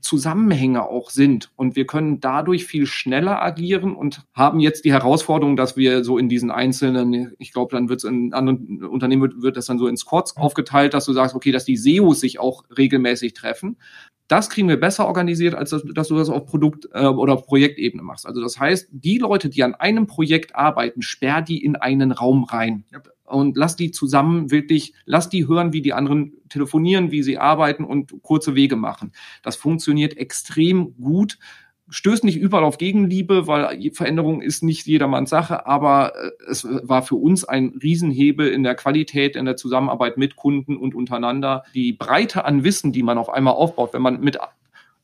Zusammenhänge 0.00 0.86
auch 0.88 1.10
sind. 1.10 1.50
Und 1.56 1.76
wir 1.76 1.86
können 1.86 2.20
dadurch 2.20 2.66
viel 2.66 2.86
schneller 2.86 3.42
agieren 3.42 3.94
und 3.94 4.22
haben 4.34 4.60
jetzt 4.60 4.84
die 4.84 4.92
Herausforderung, 4.92 5.56
dass 5.56 5.76
wir 5.76 6.04
so 6.04 6.18
in 6.18 6.28
diesen 6.28 6.50
einzelnen, 6.50 7.34
ich 7.38 7.52
glaube, 7.52 7.74
dann 7.74 7.88
wird 7.88 8.00
es 8.00 8.04
in 8.04 8.32
anderen 8.32 8.84
Unternehmen 8.84 9.22
wird, 9.22 9.42
wird 9.42 9.56
das 9.56 9.66
dann 9.66 9.78
so 9.78 9.86
in 9.88 9.96
Squads 9.96 10.36
aufgeteilt, 10.44 10.94
dass 10.94 11.06
du 11.06 11.12
sagst, 11.12 11.34
okay, 11.34 11.52
dass 11.52 11.64
die 11.64 11.76
SEOs 11.76 12.20
sich 12.20 12.38
auch 12.38 12.64
regelmäßig 12.76 13.34
treffen. 13.34 13.78
Das 14.28 14.48
kriegen 14.48 14.68
wir 14.68 14.80
besser 14.80 15.06
organisiert, 15.06 15.54
als 15.54 15.70
dass, 15.70 15.82
dass 15.94 16.08
du 16.08 16.16
das 16.16 16.30
auf 16.30 16.46
Produkt- 16.46 16.88
äh, 16.92 17.06
oder 17.06 17.36
Projektebene 17.36 18.02
machst. 18.02 18.26
Also 18.26 18.40
das 18.40 18.58
heißt, 18.58 18.88
die 18.90 19.18
Leute, 19.18 19.50
die 19.50 19.62
an 19.62 19.74
einem 19.74 20.06
Projekt 20.06 20.54
arbeiten, 20.54 21.02
sperr 21.02 21.42
die 21.42 21.62
in 21.62 21.76
einen 21.76 22.10
Raum 22.10 22.44
rein. 22.44 22.84
Ja 22.92 23.02
und 23.24 23.56
lass 23.56 23.76
die 23.76 23.90
zusammen 23.90 24.50
wirklich, 24.50 24.94
lass 25.04 25.28
die 25.28 25.48
hören, 25.48 25.72
wie 25.72 25.82
die 25.82 25.92
anderen 25.92 26.34
telefonieren, 26.48 27.10
wie 27.10 27.22
sie 27.22 27.38
arbeiten 27.38 27.84
und 27.84 28.22
kurze 28.22 28.54
Wege 28.54 28.76
machen. 28.76 29.12
Das 29.42 29.56
funktioniert 29.56 30.16
extrem 30.16 30.94
gut. 31.00 31.38
Stößt 31.94 32.24
nicht 32.24 32.36
überall 32.36 32.64
auf 32.64 32.76
Gegenliebe, 32.76 33.46
weil 33.46 33.92
Veränderung 33.92 34.42
ist 34.42 34.64
nicht 34.64 34.84
jedermanns 34.84 35.30
Sache, 35.30 35.64
aber 35.64 36.12
äh, 36.16 36.30
es 36.50 36.66
war 36.82 37.02
für 37.02 37.14
uns 37.14 37.44
ein 37.44 37.78
Riesenhebel 37.80 38.48
in 38.48 38.64
der 38.64 38.74
Qualität, 38.74 39.36
in 39.36 39.44
der 39.44 39.56
Zusammenarbeit 39.56 40.16
mit 40.16 40.34
Kunden 40.34 40.76
und 40.76 40.96
untereinander. 40.96 41.62
Die 41.72 41.92
Breite 41.92 42.46
an 42.46 42.64
Wissen, 42.64 42.90
die 42.90 43.04
man 43.04 43.16
auf 43.16 43.30
einmal 43.30 43.54
aufbaut, 43.54 43.94
wenn 43.94 44.02
man 44.02 44.20
mit 44.20 44.38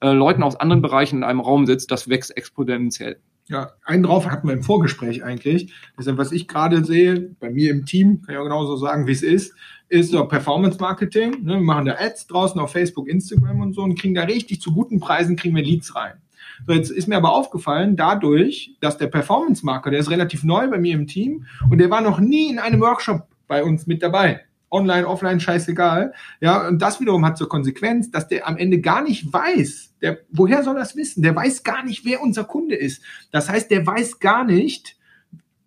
äh, 0.01 0.11
Leuten 0.11 0.43
aus 0.43 0.57
anderen 0.57 0.83
Bereichen 0.83 1.19
in 1.19 1.23
einem 1.23 1.39
Raum 1.39 1.65
sitzt, 1.65 1.93
das 1.93 2.09
wächst 2.09 2.37
exponentiell. 2.37 3.21
Ja, 3.47 3.71
einen 3.85 4.03
drauf 4.03 4.29
hatten 4.29 4.49
wir 4.49 4.55
im 4.55 4.65
Vorgespräch 4.65 5.23
eigentlich. 5.23 5.73
Deshalb, 5.97 6.19
was 6.19 6.33
ich 6.33 6.49
gerade 6.49 6.85
sehe, 6.85 7.37
bei 7.39 7.51
mir 7.51 7.71
im 7.71 7.87
Team, 7.87 8.23
kann 8.23 8.35
ich 8.35 8.41
auch 8.41 8.45
genauso 8.45 8.77
sagen, 8.77 9.07
wie 9.07 9.13
es 9.13 9.23
ist, 9.23 9.55
ist 9.89 10.11
so 10.11 10.25
Performance 10.27 10.79
Marketing. 10.81 11.45
Ne? 11.45 11.55
Wir 11.55 11.61
machen 11.61 11.85
da 11.85 11.95
Ads 12.01 12.27
draußen 12.27 12.61
auf 12.61 12.73
Facebook, 12.73 13.07
Instagram 13.07 13.61
und 13.61 13.75
so 13.75 13.83
und 13.83 13.97
kriegen 13.97 14.17
da 14.17 14.23
richtig 14.23 14.61
zu 14.61 14.73
guten 14.73 14.99
Preisen, 14.99 15.37
kriegen 15.37 15.55
wir 15.55 15.63
Leads 15.63 15.95
rein. 15.95 16.15
So, 16.67 16.73
jetzt 16.73 16.91
ist 16.91 17.09
mir 17.09 17.17
aber 17.17 17.33
aufgefallen, 17.33 17.97
dadurch, 17.97 18.77
dass 18.81 18.99
der 18.99 19.09
Performance 19.09 19.65
Marker, 19.65 19.91
der 19.91 20.01
ist 20.01 20.11
relativ 20.11 20.45
neu 20.45 20.69
bei 20.69 20.79
mir 20.79 20.95
im 20.95 21.07
Team 21.07 21.47
und 21.71 21.79
der 21.79 21.91
war 21.91 22.01
noch 22.01 22.21
nie 22.21 22.51
in 22.51 22.59
einem 22.59 22.81
Workshop 22.81 23.27
bei 23.47 23.65
uns 23.65 23.87
mit 23.87 24.03
dabei 24.03 24.41
online, 24.71 25.07
offline, 25.07 25.41
scheißegal. 25.41 26.15
Ja, 26.41 26.69
und 26.69 26.81
das 26.81 27.01
wiederum 27.01 27.25
hat 27.27 27.37
zur 27.37 27.49
Konsequenz, 27.49 28.11
dass 28.11 28.29
der 28.29 28.47
am 28.47 28.57
Ende 28.57 28.81
gar 28.81 29.03
nicht 29.03 29.33
weiß, 29.33 29.95
der, 30.01 30.19
woher 30.31 30.63
soll 30.63 30.77
das 30.77 30.97
wissen? 30.97 31.23
Der 31.23 31.37
weiß 31.37 31.63
gar 31.63 31.85
nicht, 31.85 32.05
wer 32.05 32.23
unser 32.23 32.45
Kunde 32.45 32.75
ist. 32.75 33.03
Das 33.33 33.49
heißt, 33.49 33.71
der 33.71 33.87
weiß 33.87 34.19
gar 34.21 34.45
nicht, 34.45 34.97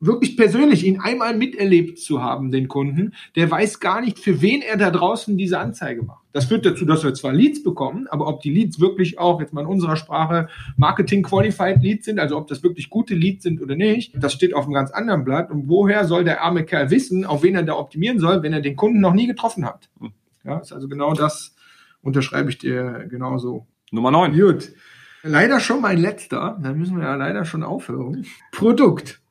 wirklich 0.06 0.36
persönlich 0.38 0.86
ihn 0.86 1.00
einmal 1.00 1.36
miterlebt 1.36 2.00
zu 2.00 2.22
haben, 2.22 2.52
den 2.52 2.68
Kunden, 2.68 3.13
der 3.36 3.50
weiß 3.50 3.80
gar 3.80 4.02
nicht, 4.02 4.20
für 4.20 4.42
wen 4.42 4.62
er 4.62 4.78
da 4.78 4.92
draußen 4.92 5.38
diese 5.38 5.60
Anzeige 5.60 6.04
macht. 6.04 6.24
Das 6.34 6.46
führt 6.46 6.66
dazu, 6.66 6.86
dass 6.86 7.04
wir 7.04 7.13
zwar 7.13 7.32
Leads 7.32 7.63
bekommen, 7.63 8.08
aber 8.10 8.28
ob 8.28 8.42
die 8.42 8.52
Leads 8.52 8.80
wirklich 8.80 9.20
auch, 9.20 9.39
jetzt 9.39 9.54
mal 9.54 9.62
in 9.62 9.68
unserer 9.68 9.96
Sprache, 9.96 10.50
Marketing-Qualified 10.78 11.82
Leads 11.82 12.06
sind, 12.06 12.20
also 12.20 12.38
ob 12.38 12.48
das 12.48 12.63
wirklich 12.63 12.89
gute 12.89 13.13
Leads 13.13 13.44
sind 13.44 13.62
oder 13.62 13.76
nicht, 13.76 14.13
das 14.16 14.34
steht 14.34 14.54
auf 14.54 14.66
einem 14.66 14.74
ganz 14.74 14.92
anderen 14.92 15.24
Blatt. 15.24 15.52
Und 15.52 15.70
woher 15.70 16.06
soll 16.06 16.24
der 16.24 16.42
arme 16.42 16.66
Kerl 16.66 16.89
wissen, 16.89 17.26
auf 17.26 17.44
wen 17.44 17.56
er 17.56 17.63
da 17.63 17.76
optimieren 17.76 18.20
soll, 18.20 18.42
wenn 18.44 18.54
er 18.54 18.62
den 18.62 18.76
Kunden 18.76 19.00
noch 19.00 19.13
nie 19.13 19.28
getroffen 19.28 19.66
hat? 19.66 19.89
Hm. 20.00 20.12
Ja, 20.44 20.60
ist 20.60 20.74
also 20.74 20.89
genau 20.89 21.13
das, 21.13 21.56
unterschreibe 22.02 22.50
ich 22.50 22.58
dir 22.58 23.08
genauso. 23.10 23.68
Nummer 23.92 24.12
9. 24.12 24.38
Gut. 24.38 24.74
Leider 25.22 25.62
schon 25.62 25.80
mein 25.80 26.00
letzter, 26.00 26.60
da 26.62 26.74
müssen 26.74 26.98
wir 26.98 27.04
ja 27.04 27.16
leider 27.16 27.46
schon 27.46 27.63
aufhören. 27.63 28.26
Produkt 28.52 29.23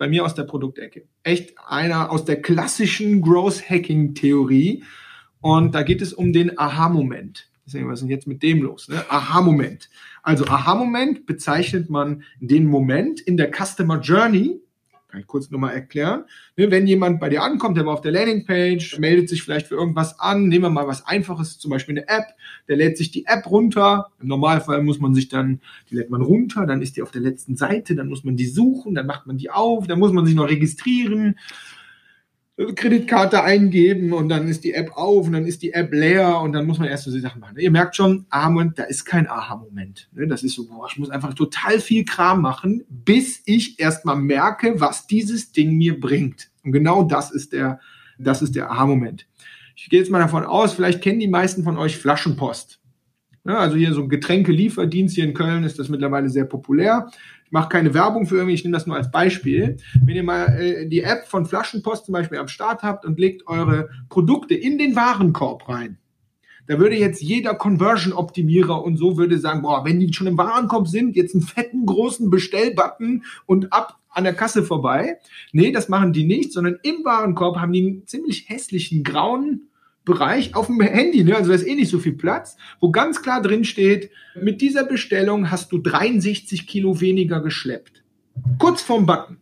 bei 0.00 0.08
mir 0.08 0.24
aus 0.24 0.34
der 0.34 0.44
Produktecke. 0.44 1.06
Echt 1.24 1.52
einer 1.58 2.10
aus 2.10 2.24
der 2.24 2.40
klassischen 2.40 3.20
Growth 3.20 3.68
Hacking 3.68 4.14
Theorie. 4.14 4.82
Und 5.42 5.74
da 5.74 5.82
geht 5.82 6.00
es 6.00 6.14
um 6.14 6.32
den 6.32 6.58
Aha-Moment. 6.58 7.50
Deswegen, 7.66 7.86
was 7.86 7.98
ist 7.98 8.00
denn 8.00 8.10
jetzt 8.10 8.26
mit 8.26 8.42
dem 8.42 8.62
los? 8.62 8.88
Ne? 8.88 9.04
Aha-Moment. 9.10 9.90
Also 10.22 10.46
Aha-Moment 10.46 11.26
bezeichnet 11.26 11.90
man 11.90 12.22
den 12.40 12.64
Moment 12.64 13.20
in 13.20 13.36
der 13.36 13.50
Customer 13.52 14.00
Journey, 14.00 14.62
kann 15.10 15.20
ich 15.20 15.26
kurz 15.26 15.50
nochmal 15.50 15.74
erklären. 15.74 16.24
Ne, 16.56 16.70
wenn 16.70 16.86
jemand 16.86 17.20
bei 17.20 17.28
dir 17.28 17.42
ankommt, 17.42 17.76
der 17.76 17.86
war 17.86 17.94
auf 17.94 18.00
der 18.00 18.12
Landingpage, 18.12 18.98
meldet 18.98 19.28
sich 19.28 19.42
vielleicht 19.42 19.66
für 19.66 19.74
irgendwas 19.74 20.18
an, 20.20 20.48
nehmen 20.48 20.64
wir 20.64 20.70
mal 20.70 20.86
was 20.86 21.06
Einfaches, 21.06 21.58
zum 21.58 21.70
Beispiel 21.70 21.98
eine 21.98 22.08
App, 22.08 22.34
der 22.68 22.76
lädt 22.76 22.96
sich 22.96 23.10
die 23.10 23.26
App 23.26 23.50
runter. 23.50 24.10
Im 24.20 24.28
Normalfall 24.28 24.82
muss 24.82 25.00
man 25.00 25.14
sich 25.14 25.28
dann, 25.28 25.60
die 25.90 25.96
lädt 25.96 26.10
man 26.10 26.22
runter, 26.22 26.66
dann 26.66 26.82
ist 26.82 26.96
die 26.96 27.02
auf 27.02 27.10
der 27.10 27.22
letzten 27.22 27.56
Seite, 27.56 27.94
dann 27.94 28.08
muss 28.08 28.24
man 28.24 28.36
die 28.36 28.46
suchen, 28.46 28.94
dann 28.94 29.06
macht 29.06 29.26
man 29.26 29.36
die 29.36 29.50
auf, 29.50 29.86
dann 29.86 29.98
muss 29.98 30.12
man 30.12 30.26
sich 30.26 30.34
noch 30.34 30.48
registrieren. 30.48 31.36
Kreditkarte 32.74 33.42
eingeben 33.42 34.12
und 34.12 34.28
dann 34.28 34.46
ist 34.46 34.64
die 34.64 34.74
App 34.74 34.92
auf 34.96 35.26
und 35.26 35.32
dann 35.32 35.46
ist 35.46 35.62
die 35.62 35.72
App 35.72 35.92
leer 35.92 36.40
und 36.40 36.52
dann 36.52 36.66
muss 36.66 36.78
man 36.78 36.88
erst 36.88 37.04
so 37.04 37.12
die 37.12 37.20
Sachen 37.20 37.40
machen. 37.40 37.56
Ihr 37.58 37.70
merkt 37.70 37.96
schon, 37.96 38.26
Aha-Moment, 38.28 38.78
da 38.78 38.82
ist 38.84 39.04
kein 39.04 39.28
Aha-Moment. 39.28 40.08
Ne? 40.12 40.26
Das 40.26 40.42
ist 40.42 40.54
so, 40.54 40.66
boah, 40.66 40.86
ich 40.90 40.98
muss 40.98 41.10
einfach 41.10 41.32
total 41.34 41.80
viel 41.80 42.04
Kram 42.04 42.42
machen, 42.42 42.84
bis 42.88 43.42
ich 43.46 43.80
erstmal 43.80 44.16
merke, 44.16 44.80
was 44.80 45.06
dieses 45.06 45.52
Ding 45.52 45.76
mir 45.76 45.98
bringt. 45.98 46.50
Und 46.62 46.72
genau 46.72 47.02
das 47.02 47.30
ist 47.30 47.52
der, 47.52 47.80
das 48.18 48.42
ist 48.42 48.54
der 48.54 48.70
Aha-Moment. 48.70 49.26
Ich 49.74 49.88
gehe 49.88 49.98
jetzt 49.98 50.10
mal 50.10 50.18
davon 50.18 50.44
aus, 50.44 50.74
vielleicht 50.74 51.00
kennen 51.00 51.20
die 51.20 51.28
meisten 51.28 51.64
von 51.64 51.78
euch 51.78 51.96
Flaschenpost. 51.96 52.79
Ja, 53.50 53.58
also 53.58 53.76
hier 53.76 53.92
so 53.94 54.02
ein 54.02 54.08
Getränkelieferdienst 54.08 55.16
hier 55.16 55.24
in 55.24 55.34
Köln 55.34 55.64
ist 55.64 55.80
das 55.80 55.88
mittlerweile 55.88 56.30
sehr 56.30 56.44
populär. 56.44 57.10
Ich 57.44 57.50
mache 57.50 57.68
keine 57.68 57.94
Werbung 57.94 58.26
für 58.26 58.36
irgendwie, 58.36 58.54
ich 58.54 58.62
nehme 58.62 58.76
das 58.76 58.86
nur 58.86 58.94
als 58.94 59.10
Beispiel. 59.10 59.76
Wenn 60.04 60.14
ihr 60.14 60.22
mal 60.22 60.56
äh, 60.56 60.86
die 60.86 61.02
App 61.02 61.26
von 61.26 61.46
Flaschenpost 61.46 62.06
zum 62.06 62.12
Beispiel 62.12 62.38
am 62.38 62.46
Start 62.46 62.84
habt 62.84 63.04
und 63.04 63.18
legt 63.18 63.48
eure 63.48 63.88
Produkte 64.08 64.54
in 64.54 64.78
den 64.78 64.94
Warenkorb 64.94 65.68
rein, 65.68 65.98
da 66.68 66.78
würde 66.78 66.94
jetzt 66.94 67.20
jeder 67.22 67.54
Conversion-Optimierer 67.54 68.84
und 68.84 68.98
so 68.98 69.16
würde 69.16 69.40
sagen, 69.40 69.62
boah, 69.62 69.84
wenn 69.84 69.98
die 69.98 70.12
schon 70.12 70.28
im 70.28 70.38
Warenkorb 70.38 70.86
sind, 70.86 71.16
jetzt 71.16 71.34
einen 71.34 71.42
fetten, 71.42 71.86
großen 71.86 72.30
Bestellbutton 72.30 73.24
und 73.46 73.72
ab 73.72 73.98
an 74.10 74.22
der 74.22 74.34
Kasse 74.34 74.62
vorbei. 74.62 75.18
Nee, 75.50 75.72
das 75.72 75.88
machen 75.88 76.12
die 76.12 76.24
nicht, 76.24 76.52
sondern 76.52 76.78
im 76.84 77.04
Warenkorb 77.04 77.56
haben 77.56 77.72
die 77.72 77.84
einen 77.84 78.06
ziemlich 78.06 78.48
hässlichen 78.48 79.02
grauen 79.02 79.69
Bereich 80.04 80.54
auf 80.54 80.66
dem 80.66 80.80
Handy, 80.80 81.24
ne? 81.24 81.36
also 81.36 81.50
da 81.50 81.54
ist 81.54 81.66
eh 81.66 81.74
nicht 81.74 81.90
so 81.90 81.98
viel 81.98 82.14
Platz, 82.14 82.56
wo 82.80 82.90
ganz 82.90 83.22
klar 83.22 83.42
drin 83.42 83.64
steht, 83.64 84.10
mit 84.34 84.60
dieser 84.60 84.84
Bestellung 84.84 85.50
hast 85.50 85.70
du 85.72 85.78
63 85.78 86.66
Kilo 86.66 87.00
weniger 87.00 87.40
geschleppt. 87.42 88.02
Kurz 88.58 88.80
vorm 88.82 89.06
Button. 89.06 89.36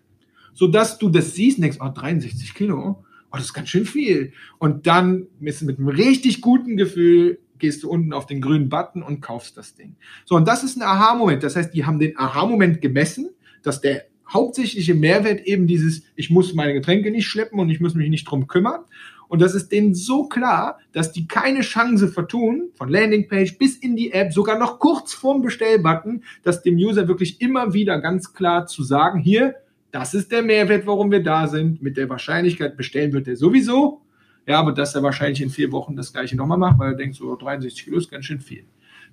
Sodass 0.55 0.99
du 0.99 1.09
das 1.09 1.35
siehst 1.35 1.62
denkst, 1.62 1.79
oh, 1.81 1.88
63 1.88 2.55
Kilo, 2.55 2.97
oh, 3.31 3.37
das 3.37 3.44
ist 3.44 3.55
ganz 3.55 3.68
schön 3.68 3.87
viel. 3.87 4.33
Und 4.59 4.87
dann 4.87 5.29
mit, 5.38 5.61
mit 5.62 5.79
einem 5.79 5.88
richtig 5.88 6.40
guten 6.40 6.77
Gefühl 6.77 7.38
gehst 7.59 7.83
du 7.83 7.90
unten 7.90 8.12
auf 8.12 8.27
den 8.27 8.40
grünen 8.40 8.68
Button 8.68 9.03
und 9.03 9.21
kaufst 9.21 9.57
das 9.57 9.75
Ding. 9.75 9.97
So, 10.25 10.37
und 10.37 10.47
das 10.49 10.64
ist 10.64 10.77
ein 10.77 10.83
Aha-Moment. 10.83 11.42
Das 11.42 11.57
heißt, 11.57 11.75
die 11.75 11.85
haben 11.85 11.99
den 11.99 12.16
Aha-Moment 12.16 12.81
gemessen, 12.81 13.31
dass 13.62 13.81
der 13.81 14.07
hauptsächliche 14.29 14.94
Mehrwert 14.94 15.47
eben 15.47 15.66
dieses, 15.66 16.03
ich 16.14 16.31
muss 16.31 16.55
meine 16.55 16.75
Getränke 16.75 17.11
nicht 17.11 17.27
schleppen 17.27 17.59
und 17.59 17.71
ich 17.71 17.81
muss 17.81 17.94
mich 17.94 18.11
nicht 18.11 18.25
drum 18.25 18.47
kümmern. 18.47 18.81
Und 19.28 19.42
das 19.42 19.54
ist 19.54 19.70
denen 19.70 19.94
so 19.94 20.24
klar, 20.24 20.78
dass 20.92 21.12
die 21.12 21.28
keine 21.28 21.60
Chance 21.60 22.08
vertun, 22.08 22.70
von 22.74 22.88
Landingpage 22.88 23.58
bis 23.58 23.76
in 23.76 23.94
die 23.94 24.12
App, 24.12 24.32
sogar 24.32 24.58
noch 24.58 24.78
kurz 24.78 25.12
vorm 25.12 25.42
Bestellbutton, 25.42 26.24
dass 26.42 26.62
dem 26.62 26.76
User 26.76 27.08
wirklich 27.08 27.40
immer 27.40 27.74
wieder 27.74 28.00
ganz 28.00 28.32
klar 28.32 28.66
zu 28.66 28.82
sagen, 28.82 29.20
hier, 29.20 29.54
das 29.90 30.14
ist 30.14 30.32
der 30.32 30.42
Mehrwert, 30.42 30.86
warum 30.86 31.10
wir 31.10 31.22
da 31.22 31.46
sind. 31.46 31.82
Mit 31.82 31.96
der 31.96 32.08
Wahrscheinlichkeit 32.08 32.76
bestellen 32.76 33.12
wird 33.12 33.28
er 33.28 33.36
sowieso. 33.36 34.02
Ja, 34.46 34.58
aber 34.58 34.72
dass 34.72 34.94
er 34.94 35.02
wahrscheinlich 35.02 35.42
in 35.42 35.50
vier 35.50 35.72
Wochen 35.72 35.94
das 35.94 36.12
gleiche 36.12 36.36
nochmal 36.36 36.58
macht, 36.58 36.78
weil 36.78 36.92
er 36.92 36.96
denkt, 36.96 37.16
so 37.16 37.36
63 37.36 37.84
Kilo 37.84 37.98
ist 37.98 38.10
ganz 38.10 38.24
schön 38.24 38.40
viel. 38.40 38.64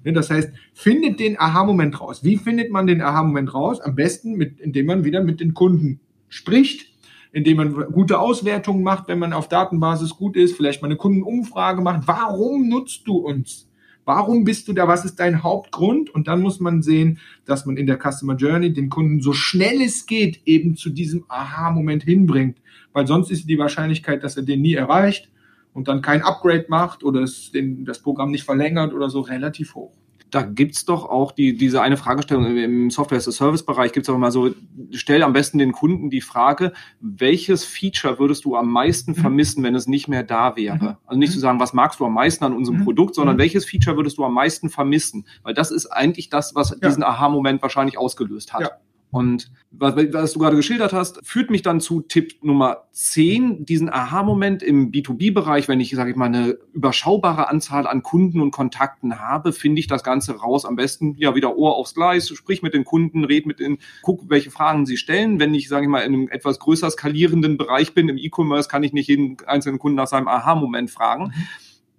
Ne, 0.03 0.13
das 0.13 0.29
heißt, 0.29 0.51
findet 0.73 1.19
den 1.19 1.37
Aha-Moment 1.39 1.99
raus. 1.99 2.23
Wie 2.23 2.37
findet 2.37 2.71
man 2.71 2.87
den 2.87 3.01
Aha-Moment 3.01 3.53
raus? 3.53 3.81
Am 3.81 3.95
besten, 3.95 4.35
mit, 4.35 4.59
indem 4.59 4.85
man 4.85 5.03
wieder 5.03 5.23
mit 5.23 5.39
den 5.39 5.53
Kunden 5.53 5.99
spricht, 6.29 6.94
indem 7.35 7.57
man 7.57 7.73
gute 7.91 8.17
Auswertungen 8.17 8.81
macht, 8.81 9.09
wenn 9.09 9.19
man 9.19 9.33
auf 9.33 9.49
Datenbasis 9.49 10.11
gut 10.11 10.37
ist, 10.37 10.55
vielleicht 10.55 10.81
mal 10.81 10.87
eine 10.87 10.95
Kundenumfrage 10.95 11.81
macht. 11.81 12.07
Warum 12.07 12.69
nutzt 12.69 13.05
du 13.05 13.17
uns? 13.17 13.69
Warum 14.05 14.45
bist 14.45 14.69
du 14.69 14.73
da? 14.73 14.87
Was 14.87 15.03
ist 15.03 15.19
dein 15.19 15.43
Hauptgrund? 15.43 16.09
Und 16.09 16.29
dann 16.29 16.41
muss 16.41 16.61
man 16.61 16.81
sehen, 16.81 17.19
dass 17.43 17.65
man 17.65 17.75
in 17.75 17.87
der 17.87 17.99
Customer 17.99 18.37
Journey 18.37 18.71
den 18.71 18.89
Kunden 18.89 19.19
so 19.19 19.33
schnell 19.33 19.81
es 19.81 20.05
geht 20.05 20.43
eben 20.45 20.77
zu 20.77 20.89
diesem 20.89 21.25
Aha-Moment 21.27 22.03
hinbringt. 22.03 22.57
Weil 22.93 23.05
sonst 23.05 23.31
ist 23.31 23.49
die 23.49 23.59
Wahrscheinlichkeit, 23.59 24.23
dass 24.23 24.37
er 24.37 24.43
den 24.43 24.61
nie 24.61 24.75
erreicht 24.75 25.29
und 25.73 25.89
dann 25.89 26.01
kein 26.01 26.21
Upgrade 26.21 26.67
macht 26.69 27.03
oder 27.03 27.19
das 27.19 27.99
Programm 27.99 28.31
nicht 28.31 28.45
verlängert 28.45 28.93
oder 28.93 29.09
so 29.09 29.19
relativ 29.19 29.75
hoch 29.75 29.91
da 30.35 30.41
gibt's 30.41 30.83
doch 30.83 31.05
auch 31.05 31.31
die, 31.31 31.55
diese 31.55 31.81
eine 31.81 31.95
Fragestellung 31.95 32.57
im 32.57 32.89
Software-as-a-Service-Bereich 32.91 33.93
gibt's 33.93 34.09
auch 34.09 34.15
immer 34.15 34.31
so, 34.31 34.53
stell 34.91 35.23
am 35.23 35.31
besten 35.31 35.59
den 35.59 35.71
Kunden 35.71 36.09
die 36.09 36.19
Frage, 36.19 36.73
welches 36.99 37.63
Feature 37.63 38.19
würdest 38.19 38.43
du 38.43 38.57
am 38.57 38.69
meisten 38.69 39.11
mhm. 39.11 39.15
vermissen, 39.15 39.63
wenn 39.63 39.75
es 39.75 39.87
nicht 39.87 40.09
mehr 40.09 40.23
da 40.23 40.57
wäre? 40.57 40.75
Mhm. 40.75 40.95
Also 41.05 41.19
nicht 41.19 41.31
zu 41.31 41.39
sagen, 41.39 41.61
was 41.61 41.71
magst 41.71 42.01
du 42.01 42.05
am 42.05 42.13
meisten 42.13 42.43
an 42.43 42.53
unserem 42.53 42.79
mhm. 42.79 42.83
Produkt, 42.83 43.15
sondern 43.15 43.37
welches 43.37 43.63
Feature 43.63 43.95
würdest 43.95 44.17
du 44.17 44.25
am 44.25 44.33
meisten 44.33 44.69
vermissen? 44.69 45.25
Weil 45.43 45.53
das 45.53 45.71
ist 45.71 45.85
eigentlich 45.87 46.29
das, 46.29 46.53
was 46.53 46.77
diesen 46.81 47.03
Aha-Moment 47.03 47.61
wahrscheinlich 47.61 47.97
ausgelöst 47.97 48.53
hat. 48.53 48.61
Ja. 48.61 48.71
Und 49.11 49.51
was, 49.71 49.95
was 49.95 50.33
du 50.33 50.39
gerade 50.39 50.55
geschildert 50.55 50.91
hast, 50.91 51.25
führt 51.25 51.49
mich 51.49 51.61
dann 51.61 51.79
zu 51.79 52.01
Tipp 52.01 52.43
Nummer 52.43 52.87
10, 52.91 53.65
diesen 53.65 53.89
Aha-Moment 53.89 54.61
im 54.61 54.91
B2B-Bereich, 54.91 55.67
wenn 55.67 55.79
ich, 55.79 55.91
sage 55.91 56.11
ich 56.11 56.15
mal, 56.15 56.25
eine 56.25 56.57
überschaubare 56.73 57.49
Anzahl 57.49 57.87
an 57.87 58.03
Kunden 58.03 58.41
und 58.41 58.51
Kontakten 58.51 59.19
habe, 59.19 59.53
finde 59.53 59.79
ich 59.79 59.87
das 59.87 60.03
Ganze 60.03 60.37
raus. 60.37 60.65
Am 60.65 60.75
besten 60.75 61.15
ja 61.17 61.33
wieder 61.35 61.57
Ohr 61.57 61.75
aufs 61.75 61.93
Gleis, 61.93 62.27
sprich 62.29 62.61
mit 62.61 62.73
den 62.73 62.83
Kunden, 62.83 63.23
red 63.23 63.45
mit 63.45 63.59
denen, 63.59 63.77
guck, 64.01 64.29
welche 64.29 64.51
Fragen 64.51 64.85
sie 64.85 64.97
stellen. 64.97 65.39
Wenn 65.39 65.53
ich, 65.53 65.69
sage 65.69 65.85
ich 65.85 65.89
mal, 65.89 66.01
in 66.01 66.13
einem 66.13 66.27
etwas 66.29 66.59
größer 66.59 66.89
skalierenden 66.89 67.57
Bereich 67.57 67.93
bin, 67.93 68.09
im 68.09 68.17
E-Commerce, 68.17 68.69
kann 68.69 68.83
ich 68.83 68.93
nicht 68.93 69.07
jeden 69.07 69.37
einzelnen 69.45 69.79
Kunden 69.79 69.95
nach 69.95 70.07
seinem 70.07 70.27
Aha-Moment 70.27 70.91
fragen. 70.91 71.33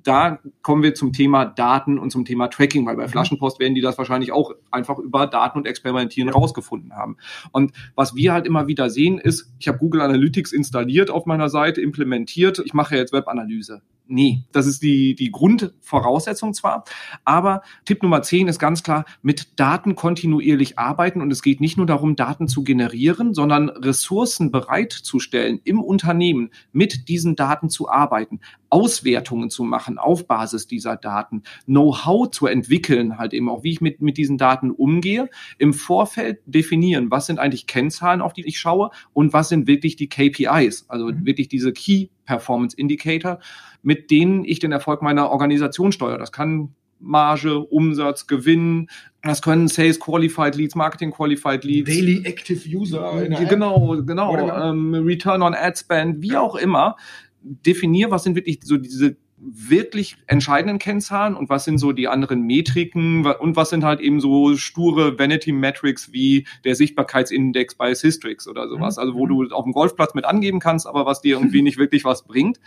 Da 0.06 0.38
kommen 0.62 0.84
wir 0.84 0.94
zum 0.94 1.12
Thema 1.12 1.44
Daten 1.44 1.98
und 1.98 2.10
zum 2.10 2.24
Thema 2.24 2.46
Tracking, 2.46 2.86
weil 2.86 2.96
bei 2.96 3.06
mhm. 3.06 3.10
Flaschenpost 3.10 3.58
werden 3.58 3.74
die 3.74 3.80
das 3.80 3.98
wahrscheinlich 3.98 4.30
auch 4.30 4.52
einfach 4.70 4.98
über 4.98 5.26
Daten 5.26 5.58
und 5.58 5.66
Experimentieren 5.66 6.28
rausgefunden 6.28 6.94
haben. 6.94 7.16
Und 7.50 7.72
was 7.96 8.14
wir 8.14 8.32
halt 8.32 8.46
immer 8.46 8.68
wieder 8.68 8.88
sehen 8.88 9.18
ist, 9.18 9.52
ich 9.58 9.66
habe 9.66 9.78
Google 9.78 10.02
Analytics 10.02 10.52
installiert 10.52 11.10
auf 11.10 11.26
meiner 11.26 11.48
Seite, 11.48 11.80
implementiert, 11.80 12.62
ich 12.64 12.72
mache 12.72 12.94
jetzt 12.94 13.12
Webanalyse. 13.12 13.82
Nee, 14.08 14.44
das 14.52 14.66
ist 14.66 14.82
die, 14.82 15.16
die 15.16 15.32
Grundvoraussetzung 15.32 16.54
zwar, 16.54 16.84
aber 17.24 17.62
Tipp 17.84 18.04
Nummer 18.04 18.22
10 18.22 18.46
ist 18.46 18.60
ganz 18.60 18.84
klar, 18.84 19.04
mit 19.22 19.58
Daten 19.58 19.96
kontinuierlich 19.96 20.78
arbeiten. 20.78 21.20
Und 21.20 21.32
es 21.32 21.42
geht 21.42 21.60
nicht 21.60 21.76
nur 21.76 21.86
darum, 21.86 22.14
Daten 22.14 22.46
zu 22.46 22.62
generieren, 22.62 23.34
sondern 23.34 23.68
Ressourcen 23.68 24.52
bereitzustellen 24.52 25.60
im 25.64 25.82
Unternehmen, 25.82 26.50
mit 26.72 27.08
diesen 27.08 27.34
Daten 27.34 27.68
zu 27.68 27.88
arbeiten, 27.88 28.40
Auswertungen 28.70 29.50
zu 29.50 29.64
machen 29.64 29.98
auf 29.98 30.26
Basis 30.26 30.66
dieser 30.66 30.96
Daten, 30.96 31.42
Know-how 31.66 32.30
zu 32.30 32.46
entwickeln, 32.46 33.18
halt 33.18 33.32
eben 33.32 33.48
auch, 33.48 33.64
wie 33.64 33.72
ich 33.72 33.80
mit, 33.80 34.00
mit 34.00 34.18
diesen 34.18 34.38
Daten 34.38 34.70
umgehe, 34.70 35.28
im 35.58 35.72
Vorfeld 35.72 36.40
definieren, 36.46 37.10
was 37.10 37.26
sind 37.26 37.38
eigentlich 37.38 37.66
Kennzahlen, 37.66 38.20
auf 38.20 38.32
die 38.32 38.46
ich 38.46 38.58
schaue 38.58 38.90
und 39.12 39.32
was 39.32 39.48
sind 39.48 39.66
wirklich 39.66 39.96
die 39.96 40.08
KPIs, 40.08 40.86
also 40.88 41.06
mhm. 41.06 41.26
wirklich 41.26 41.48
diese 41.48 41.72
Key 41.72 42.08
Performance 42.26 42.76
Indicator, 42.76 43.38
mit 43.86 44.10
denen 44.10 44.44
ich 44.44 44.58
den 44.58 44.72
Erfolg 44.72 45.00
meiner 45.00 45.30
Organisation 45.30 45.92
steuere. 45.92 46.18
Das 46.18 46.32
kann 46.32 46.74
Marge, 46.98 47.60
Umsatz, 47.60 48.26
Gewinn, 48.26 48.88
das 49.22 49.42
können 49.42 49.68
Sales 49.68 50.00
Qualified 50.00 50.56
Leads, 50.56 50.74
Marketing 50.74 51.12
Qualified 51.12 51.62
Leads. 51.62 51.88
Daily 51.88 52.22
Active 52.24 52.68
User. 52.68 53.24
Genau, 53.48 54.02
genau. 54.02 54.70
Ähm, 54.70 54.92
Return 54.92 55.40
on 55.40 55.54
Ad 55.54 55.78
Spend, 55.78 56.20
wie 56.20 56.36
auch 56.36 56.56
immer. 56.56 56.96
Definier, 57.42 58.10
was 58.10 58.24
sind 58.24 58.34
wirklich 58.34 58.58
so 58.64 58.76
diese 58.76 59.16
wirklich 59.38 60.16
entscheidenden 60.26 60.78
Kennzahlen 60.78 61.34
und 61.34 61.50
was 61.50 61.64
sind 61.64 61.78
so 61.78 61.92
die 61.92 62.08
anderen 62.08 62.42
Metriken 62.42 63.26
und 63.26 63.54
was 63.54 63.70
sind 63.70 63.84
halt 63.84 64.00
eben 64.00 64.20
so 64.20 64.56
sture 64.56 65.18
Vanity 65.18 65.52
Metrics 65.52 66.12
wie 66.12 66.46
der 66.64 66.74
Sichtbarkeitsindex 66.74 67.74
bei 67.74 67.94
Systrix 67.94 68.48
oder 68.48 68.68
sowas, 68.68 68.96
mhm. 68.96 69.00
also 69.00 69.14
wo 69.14 69.26
du 69.26 69.54
auf 69.54 69.64
dem 69.64 69.72
Golfplatz 69.72 70.14
mit 70.14 70.24
angeben 70.24 70.58
kannst, 70.58 70.86
aber 70.86 71.04
was 71.04 71.20
dir 71.20 71.36
irgendwie 71.36 71.62
nicht 71.62 71.76
wirklich 71.76 72.04
was 72.04 72.24
bringt. 72.24 72.60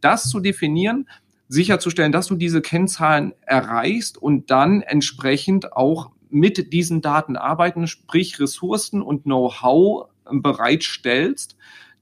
Das 0.00 0.28
zu 0.28 0.40
definieren, 0.40 1.08
sicherzustellen, 1.48 2.12
dass 2.12 2.26
du 2.26 2.34
diese 2.34 2.60
Kennzahlen 2.60 3.32
erreichst 3.42 4.18
und 4.18 4.50
dann 4.50 4.82
entsprechend 4.82 5.72
auch 5.74 6.10
mit 6.28 6.72
diesen 6.72 7.02
Daten 7.02 7.36
arbeiten, 7.36 7.86
sprich 7.86 8.40
Ressourcen 8.40 9.00
und 9.00 9.22
Know-how 9.22 10.08
bereitstellst, 10.28 11.56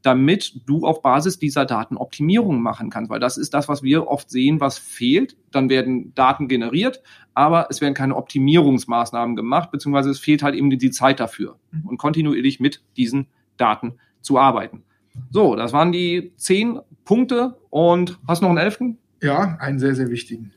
damit 0.04 0.60
du 0.66 0.86
auf 0.86 1.00
Basis 1.00 1.38
dieser 1.38 1.64
Daten 1.64 1.96
Optimierungen 1.96 2.62
machen 2.62 2.90
kannst, 2.90 3.10
weil 3.10 3.20
das 3.20 3.38
ist 3.38 3.54
das, 3.54 3.68
was 3.68 3.82
wir 3.82 4.06
oft 4.06 4.30
sehen, 4.30 4.60
was 4.60 4.78
fehlt. 4.78 5.34
Dann 5.50 5.70
werden 5.70 6.14
Daten 6.14 6.46
generiert, 6.46 7.02
aber 7.32 7.68
es 7.70 7.80
werden 7.80 7.94
keine 7.94 8.14
Optimierungsmaßnahmen 8.14 9.34
gemacht, 9.34 9.70
beziehungsweise 9.70 10.10
es 10.10 10.18
fehlt 10.18 10.42
halt 10.42 10.54
eben 10.54 10.68
die 10.68 10.90
Zeit 10.90 11.20
dafür 11.20 11.58
mhm. 11.70 11.86
und 11.86 11.96
kontinuierlich 11.96 12.60
mit 12.60 12.82
diesen 12.98 13.28
Daten 13.56 13.94
zu 14.20 14.38
arbeiten. 14.38 14.82
So, 15.30 15.56
das 15.56 15.72
waren 15.72 15.90
die 15.90 16.32
zehn 16.36 16.80
Punkte 17.06 17.56
und 17.70 18.18
hast 18.28 18.42
du 18.42 18.44
noch 18.44 18.50
einen 18.50 18.58
elften? 18.58 18.98
Ja, 19.22 19.56
einen 19.58 19.78
sehr, 19.78 19.94
sehr 19.94 20.10
wichtigen. 20.10 20.52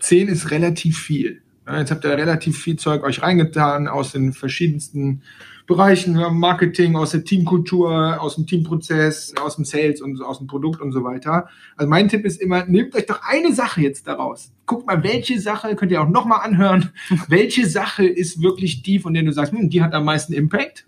Zehn 0.00 0.28
ist 0.28 0.50
relativ 0.50 0.98
viel. 0.98 1.40
Jetzt 1.66 1.92
habt 1.92 2.04
ihr 2.04 2.10
relativ 2.10 2.60
viel 2.60 2.76
Zeug 2.76 3.04
euch 3.04 3.22
reingetan 3.22 3.88
aus 3.88 4.12
den 4.12 4.32
verschiedensten 4.32 5.22
Bereichen, 5.66 6.14
Marketing, 6.32 6.96
aus 6.96 7.12
der 7.12 7.24
Teamkultur, 7.24 8.20
aus 8.20 8.34
dem 8.36 8.46
Teamprozess, 8.46 9.34
aus 9.40 9.56
dem 9.56 9.64
Sales 9.64 10.00
und 10.00 10.20
aus 10.22 10.38
dem 10.38 10.46
Produkt 10.46 10.80
und 10.80 10.92
so 10.92 11.04
weiter. 11.04 11.48
Also 11.76 11.88
mein 11.88 12.08
Tipp 12.08 12.24
ist 12.24 12.40
immer, 12.40 12.64
nehmt 12.66 12.94
euch 12.94 13.06
doch 13.06 13.20
eine 13.22 13.52
Sache 13.52 13.80
jetzt 13.80 14.06
daraus. 14.06 14.52
Guckt 14.66 14.86
mal, 14.86 15.02
welche 15.02 15.40
Sache, 15.40 15.74
könnt 15.76 15.92
ihr 15.92 16.02
auch 16.02 16.08
nochmal 16.08 16.40
anhören, 16.42 16.90
welche 17.28 17.66
Sache 17.66 18.06
ist 18.06 18.42
wirklich 18.42 18.82
die, 18.82 18.98
von 18.98 19.14
der 19.14 19.22
du 19.22 19.32
sagst, 19.32 19.52
hm, 19.52 19.70
die 19.70 19.82
hat 19.82 19.94
am 19.94 20.04
meisten 20.04 20.32
Impact 20.32 20.86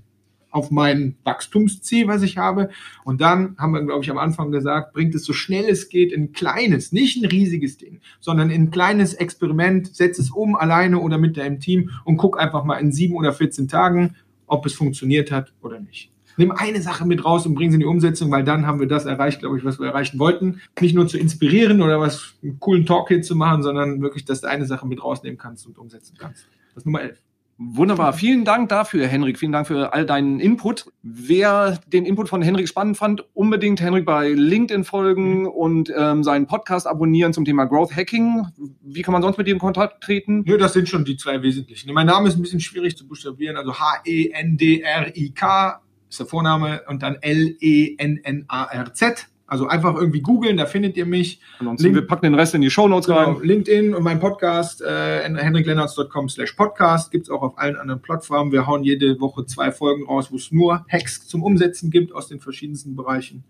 auf 0.54 0.70
mein 0.70 1.16
Wachstumsziel, 1.24 2.06
was 2.06 2.22
ich 2.22 2.38
habe. 2.38 2.70
Und 3.02 3.20
dann 3.20 3.56
haben 3.58 3.72
wir, 3.72 3.82
glaube 3.82 4.04
ich, 4.04 4.10
am 4.10 4.18
Anfang 4.18 4.52
gesagt, 4.52 4.92
bringt 4.92 5.12
es 5.16 5.24
so 5.24 5.32
schnell 5.32 5.64
es 5.64 5.88
geht 5.88 6.12
in 6.12 6.24
ein 6.24 6.32
kleines, 6.32 6.92
nicht 6.92 7.20
ein 7.20 7.26
riesiges 7.26 7.76
Ding, 7.76 8.00
sondern 8.20 8.50
in 8.50 8.62
ein 8.62 8.70
kleines 8.70 9.14
Experiment, 9.14 9.94
setz 9.94 10.20
es 10.20 10.30
um 10.30 10.54
alleine 10.54 11.00
oder 11.00 11.18
mit 11.18 11.36
deinem 11.36 11.58
Team 11.58 11.90
und 12.04 12.18
guck 12.18 12.40
einfach 12.40 12.62
mal 12.62 12.76
in 12.76 12.92
sieben 12.92 13.16
oder 13.16 13.32
14 13.32 13.66
Tagen, 13.66 14.14
ob 14.54 14.66
es 14.66 14.74
funktioniert 14.74 15.30
hat 15.30 15.52
oder 15.62 15.80
nicht. 15.80 16.10
Nimm 16.36 16.50
eine 16.50 16.82
Sache 16.82 17.06
mit 17.06 17.24
raus 17.24 17.46
und 17.46 17.54
bring 17.54 17.70
sie 17.70 17.74
in 17.74 17.80
die 17.80 17.86
Umsetzung, 17.86 18.30
weil 18.30 18.42
dann 18.42 18.66
haben 18.66 18.80
wir 18.80 18.88
das 18.88 19.04
erreicht, 19.04 19.40
glaube 19.40 19.58
ich, 19.58 19.64
was 19.64 19.78
wir 19.78 19.86
erreichen 19.86 20.18
wollten. 20.18 20.60
Nicht 20.80 20.94
nur 20.94 21.06
zu 21.06 21.16
inspirieren 21.16 21.80
oder 21.80 22.00
was 22.00 22.34
einen 22.42 22.58
coolen 22.58 22.86
Talk 22.86 23.08
hier 23.08 23.22
zu 23.22 23.36
machen, 23.36 23.62
sondern 23.62 24.00
wirklich, 24.00 24.24
dass 24.24 24.40
du 24.40 24.48
eine 24.48 24.66
Sache 24.66 24.86
mit 24.86 25.02
rausnehmen 25.02 25.38
kannst 25.38 25.66
und 25.66 25.78
umsetzen 25.78 26.16
kannst. 26.18 26.46
Das 26.74 26.78
ist 26.78 26.86
Nummer 26.86 27.02
11. 27.02 27.18
Wunderbar. 27.56 28.12
Vielen 28.12 28.44
Dank 28.44 28.68
dafür, 28.68 29.06
Henrik. 29.06 29.38
Vielen 29.38 29.52
Dank 29.52 29.68
für 29.68 29.92
all 29.92 30.04
deinen 30.04 30.40
Input. 30.40 30.86
Wer 31.02 31.78
den 31.86 32.04
Input 32.04 32.28
von 32.28 32.42
Henrik 32.42 32.68
spannend 32.68 32.96
fand, 32.96 33.24
unbedingt 33.32 33.80
Henrik 33.80 34.04
bei 34.04 34.30
LinkedIn 34.30 34.82
folgen 34.82 35.42
mhm. 35.42 35.46
und 35.46 35.92
ähm, 35.96 36.24
seinen 36.24 36.48
Podcast 36.48 36.88
abonnieren 36.88 37.32
zum 37.32 37.44
Thema 37.44 37.66
Growth 37.66 37.94
Hacking. 37.94 38.44
Wie 38.82 39.02
kann 39.02 39.12
man 39.12 39.22
sonst 39.22 39.38
mit 39.38 39.46
dir 39.46 39.52
in 39.52 39.60
Kontakt 39.60 40.02
treten? 40.02 40.42
Nö, 40.44 40.58
das 40.58 40.72
sind 40.72 40.88
schon 40.88 41.04
die 41.04 41.16
zwei 41.16 41.42
wesentlichen. 41.42 41.94
Mein 41.94 42.08
Name 42.08 42.28
ist 42.28 42.36
ein 42.36 42.42
bisschen 42.42 42.58
schwierig 42.60 42.96
zu 42.96 43.06
buchstabieren. 43.06 43.56
Also 43.56 43.78
H-E-N-D-R-I-K 43.78 45.80
ist 46.08 46.18
der 46.18 46.26
Vorname 46.26 46.82
und 46.88 47.04
dann 47.04 47.18
L-E-N-N-A-R-Z. 47.20 49.28
Also 49.46 49.66
einfach 49.66 49.94
irgendwie 49.94 50.22
googeln, 50.22 50.56
da 50.56 50.64
findet 50.64 50.96
ihr 50.96 51.04
mich. 51.04 51.38
Link 51.60 51.94
wir 51.94 52.06
packen 52.06 52.24
den 52.24 52.34
Rest 52.34 52.54
in 52.54 52.62
die 52.62 52.70
Show 52.70 52.88
Notes 52.88 53.06
genau, 53.06 53.32
rein. 53.32 53.42
LinkedIn 53.42 53.94
und 53.94 54.02
mein 54.02 54.18
Podcast, 54.18 54.80
äh, 54.80 55.22
henriklennertz.com 55.22 56.30
slash 56.30 56.52
podcast, 56.52 57.10
gibt's 57.10 57.28
auch 57.28 57.42
auf 57.42 57.58
allen 57.58 57.76
anderen 57.76 58.00
Plattformen. 58.00 58.52
Wir 58.52 58.66
hauen 58.66 58.84
jede 58.84 59.20
Woche 59.20 59.44
zwei 59.44 59.70
Folgen 59.70 60.06
raus, 60.06 60.32
wo 60.32 60.36
es 60.36 60.50
nur 60.50 60.86
Hacks 60.88 61.26
zum 61.28 61.42
Umsetzen 61.42 61.90
gibt 61.90 62.14
aus 62.14 62.28
den 62.28 62.40
verschiedensten 62.40 62.96
Bereichen. 62.96 63.44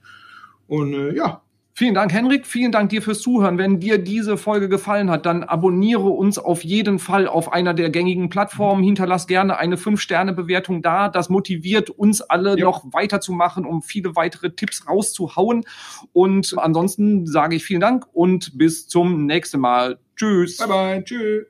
Und 0.66 0.94
äh, 0.94 1.14
ja, 1.14 1.42
Vielen 1.76 1.94
Dank, 1.94 2.12
Henrik. 2.12 2.46
Vielen 2.46 2.70
Dank 2.70 2.90
dir 2.90 3.02
fürs 3.02 3.20
Zuhören. 3.20 3.58
Wenn 3.58 3.80
dir 3.80 3.98
diese 3.98 4.36
Folge 4.36 4.68
gefallen 4.68 5.10
hat, 5.10 5.26
dann 5.26 5.42
abonniere 5.42 6.08
uns 6.08 6.38
auf 6.38 6.62
jeden 6.62 7.00
Fall 7.00 7.26
auf 7.26 7.52
einer 7.52 7.74
der 7.74 7.90
gängigen 7.90 8.28
Plattformen. 8.28 8.84
Hinterlass 8.84 9.26
gerne 9.26 9.58
eine 9.58 9.74
5-Sterne-Bewertung 9.74 10.82
da. 10.82 11.08
Das 11.08 11.30
motiviert 11.30 11.90
uns 11.90 12.20
alle 12.20 12.56
ja. 12.56 12.64
noch 12.64 12.84
weiterzumachen, 12.92 13.64
um 13.64 13.82
viele 13.82 14.14
weitere 14.14 14.50
Tipps 14.50 14.86
rauszuhauen. 14.88 15.64
Und 16.12 16.54
ansonsten 16.56 17.26
sage 17.26 17.56
ich 17.56 17.64
vielen 17.64 17.80
Dank 17.80 18.06
und 18.12 18.56
bis 18.56 18.86
zum 18.86 19.26
nächsten 19.26 19.58
Mal. 19.58 19.98
Tschüss. 20.14 20.58
Bye 20.58 20.68
bye. 20.68 21.04
Tschüss. 21.04 21.46